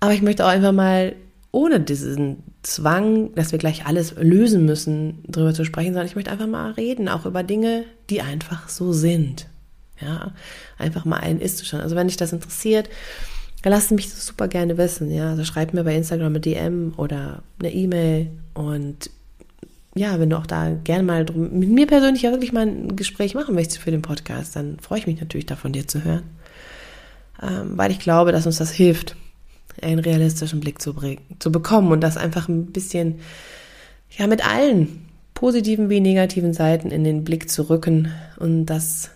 Aber 0.00 0.12
ich 0.12 0.22
möchte 0.22 0.44
auch 0.44 0.50
einfach 0.50 0.72
mal 0.72 1.16
ohne 1.56 1.80
diesen 1.80 2.42
Zwang, 2.62 3.34
dass 3.34 3.50
wir 3.50 3.58
gleich 3.58 3.86
alles 3.86 4.14
lösen 4.18 4.66
müssen, 4.66 5.24
darüber 5.26 5.54
zu 5.54 5.64
sprechen, 5.64 5.94
sondern 5.94 6.06
ich 6.06 6.14
möchte 6.14 6.30
einfach 6.30 6.46
mal 6.46 6.72
reden, 6.72 7.08
auch 7.08 7.24
über 7.24 7.42
Dinge, 7.42 7.84
die 8.10 8.20
einfach 8.20 8.68
so 8.68 8.92
sind. 8.92 9.46
Ja, 9.98 10.34
einfach 10.76 11.06
mal 11.06 11.16
ein 11.16 11.40
Ist-Zustand. 11.40 11.82
Also 11.82 11.96
wenn 11.96 12.08
dich 12.08 12.18
das 12.18 12.34
interessiert, 12.34 12.90
lasst 13.64 13.90
mich 13.90 14.10
das 14.10 14.26
super 14.26 14.48
gerne 14.48 14.76
wissen. 14.76 15.10
Ja, 15.10 15.30
also 15.30 15.44
schreibt 15.44 15.72
mir 15.72 15.82
bei 15.82 15.96
Instagram 15.96 16.26
eine 16.26 16.40
DM 16.40 16.92
oder 16.98 17.42
eine 17.58 17.72
E-Mail 17.72 18.28
und 18.52 19.08
ja, 19.94 20.20
wenn 20.20 20.28
du 20.28 20.36
auch 20.36 20.46
da 20.46 20.76
gerne 20.84 21.04
mal 21.04 21.24
drum, 21.24 21.58
mit 21.58 21.70
mir 21.70 21.86
persönlich 21.86 22.20
ja 22.20 22.32
wirklich 22.32 22.52
mal 22.52 22.66
ein 22.66 22.96
Gespräch 22.96 23.34
machen 23.34 23.54
möchtest 23.54 23.78
für 23.78 23.90
den 23.90 24.02
Podcast, 24.02 24.54
dann 24.54 24.78
freue 24.78 24.98
ich 24.98 25.06
mich 25.06 25.18
natürlich 25.18 25.46
davon, 25.46 25.72
dir 25.72 25.88
zu 25.88 26.04
hören. 26.04 26.24
Ähm, 27.42 27.78
weil 27.78 27.90
ich 27.90 27.98
glaube, 27.98 28.30
dass 28.30 28.44
uns 28.44 28.58
das 28.58 28.72
hilft, 28.72 29.16
einen 29.82 29.98
realistischen 29.98 30.60
Blick 30.60 30.80
zu, 30.80 30.94
zu 31.38 31.52
bekommen 31.52 31.92
und 31.92 32.00
das 32.00 32.16
einfach 32.16 32.48
ein 32.48 32.66
bisschen, 32.66 33.20
ja, 34.16 34.26
mit 34.26 34.46
allen 34.46 35.06
positiven 35.34 35.90
wie 35.90 36.00
negativen 36.00 36.54
Seiten 36.54 36.90
in 36.90 37.04
den 37.04 37.24
Blick 37.24 37.50
zu 37.50 37.68
rücken 37.68 38.12
und 38.38 38.66
das 38.66 39.10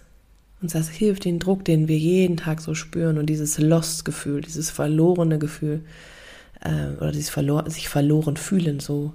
uns 0.62 0.72
das 0.72 0.88
hilft, 0.88 1.24
den 1.24 1.38
Druck, 1.38 1.64
den 1.64 1.88
wir 1.88 1.96
jeden 1.96 2.36
Tag 2.36 2.60
so 2.60 2.74
spüren 2.74 3.18
und 3.18 3.26
dieses 3.26 3.58
Lost-Gefühl, 3.58 4.42
dieses 4.42 4.70
verlorene 4.70 5.38
Gefühl 5.38 5.82
äh, 6.60 6.96
oder 6.98 7.12
dieses 7.12 7.30
verlor 7.30 7.68
sich 7.70 7.88
verloren 7.88 8.36
fühlen, 8.36 8.80
so 8.80 9.14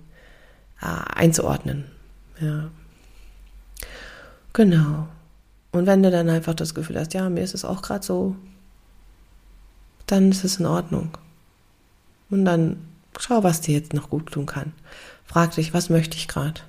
äh, 0.82 0.86
einzuordnen. 0.86 1.86
Ja. 2.42 2.72
Genau. 4.54 5.08
Und 5.72 5.86
wenn 5.86 6.02
du 6.02 6.10
dann 6.10 6.30
einfach 6.30 6.54
das 6.56 6.74
Gefühl 6.74 6.98
hast, 7.00 7.14
ja, 7.14 7.30
mir 7.30 7.42
ist 7.42 7.54
es 7.54 7.66
auch 7.66 7.82
gerade 7.82 8.04
so, 8.04 8.36
dann 10.08 10.32
ist 10.32 10.44
es 10.44 10.58
in 10.58 10.66
Ordnung. 10.66 11.18
Und 12.30 12.46
dann 12.46 12.78
schau, 13.20 13.44
was 13.44 13.62
dir 13.62 13.76
jetzt 13.76 13.94
noch 13.94 14.10
gut 14.10 14.32
tun 14.32 14.46
kann. 14.46 14.74
Frag 15.26 15.56
dich, 15.56 15.74
was 15.74 15.90
möchte 15.90 16.18
ich 16.18 16.28
gerade? 16.28 16.62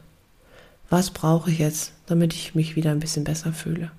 Was 0.88 1.10
brauche 1.10 1.50
ich 1.50 1.58
jetzt, 1.58 1.92
damit 2.06 2.32
ich 2.32 2.54
mich 2.54 2.76
wieder 2.76 2.90
ein 2.90 3.00
bisschen 3.00 3.24
besser 3.24 3.52
fühle? 3.52 3.90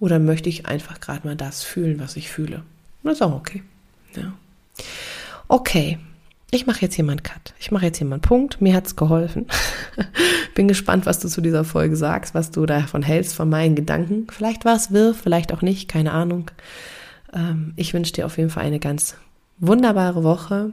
Oder 0.00 0.18
möchte 0.18 0.48
ich 0.48 0.66
einfach 0.66 1.00
gerade 1.00 1.26
mal 1.26 1.36
das 1.36 1.62
fühlen, 1.62 1.98
was 1.98 2.16
ich 2.16 2.30
fühle? 2.30 2.62
Das 3.02 3.14
ist 3.14 3.22
auch 3.22 3.34
okay. 3.34 3.62
Ja. 4.14 4.32
Okay, 5.48 5.98
ich 6.50 6.66
mache 6.66 6.80
jetzt 6.82 6.94
hier 6.94 7.04
mal 7.04 7.12
einen 7.12 7.22
Cut. 7.22 7.54
Ich 7.58 7.70
mache 7.70 7.86
jetzt 7.86 7.98
hier 7.98 8.06
mal 8.06 8.16
einen 8.16 8.22
Punkt. 8.22 8.60
Mir 8.60 8.74
hat's 8.74 8.96
geholfen. 8.96 9.46
Bin 10.54 10.68
gespannt, 10.68 11.04
was 11.06 11.18
du 11.18 11.28
zu 11.28 11.40
dieser 11.40 11.64
Folge 11.64 11.96
sagst, 11.96 12.34
was 12.34 12.50
du 12.50 12.64
davon 12.66 13.02
hältst, 13.02 13.34
von 13.34 13.48
meinen 13.48 13.74
Gedanken. 13.74 14.26
Vielleicht 14.30 14.64
war 14.64 14.76
es 14.76 14.92
wirr, 14.92 15.14
vielleicht 15.14 15.52
auch 15.52 15.62
nicht, 15.62 15.88
keine 15.88 16.12
Ahnung. 16.12 16.50
Ähm, 17.32 17.72
ich 17.76 17.92
wünsche 17.92 18.12
dir 18.12 18.26
auf 18.26 18.38
jeden 18.38 18.50
Fall 18.50 18.64
eine 18.64 18.78
ganz 18.78 19.16
wunderbare 19.58 20.22
Woche 20.22 20.72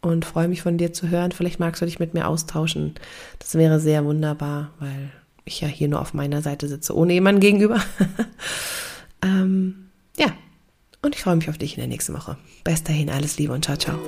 und 0.00 0.24
freue 0.24 0.48
mich 0.48 0.62
von 0.62 0.78
dir 0.78 0.92
zu 0.92 1.08
hören. 1.08 1.32
Vielleicht 1.32 1.60
magst 1.60 1.82
du 1.82 1.86
dich 1.86 1.98
mit 1.98 2.14
mir 2.14 2.28
austauschen. 2.28 2.94
Das 3.38 3.54
wäre 3.54 3.80
sehr 3.80 4.04
wunderbar, 4.04 4.72
weil 4.78 5.10
ich 5.44 5.60
ja 5.60 5.68
hier 5.68 5.88
nur 5.88 6.00
auf 6.00 6.14
meiner 6.14 6.42
Seite 6.42 6.68
sitze, 6.68 6.96
ohne 6.96 7.12
jemanden 7.12 7.40
gegenüber. 7.40 7.80
ähm, 9.22 9.90
ja, 10.16 10.28
und 11.02 11.14
ich 11.14 11.22
freue 11.22 11.36
mich 11.36 11.48
auf 11.48 11.58
dich 11.58 11.74
in 11.74 11.80
der 11.80 11.88
nächsten 11.88 12.14
Woche. 12.14 12.36
Bis 12.64 12.82
dahin, 12.82 13.10
alles 13.10 13.38
Liebe 13.38 13.52
und 13.52 13.64
ciao, 13.64 13.76
ciao. 13.76 13.98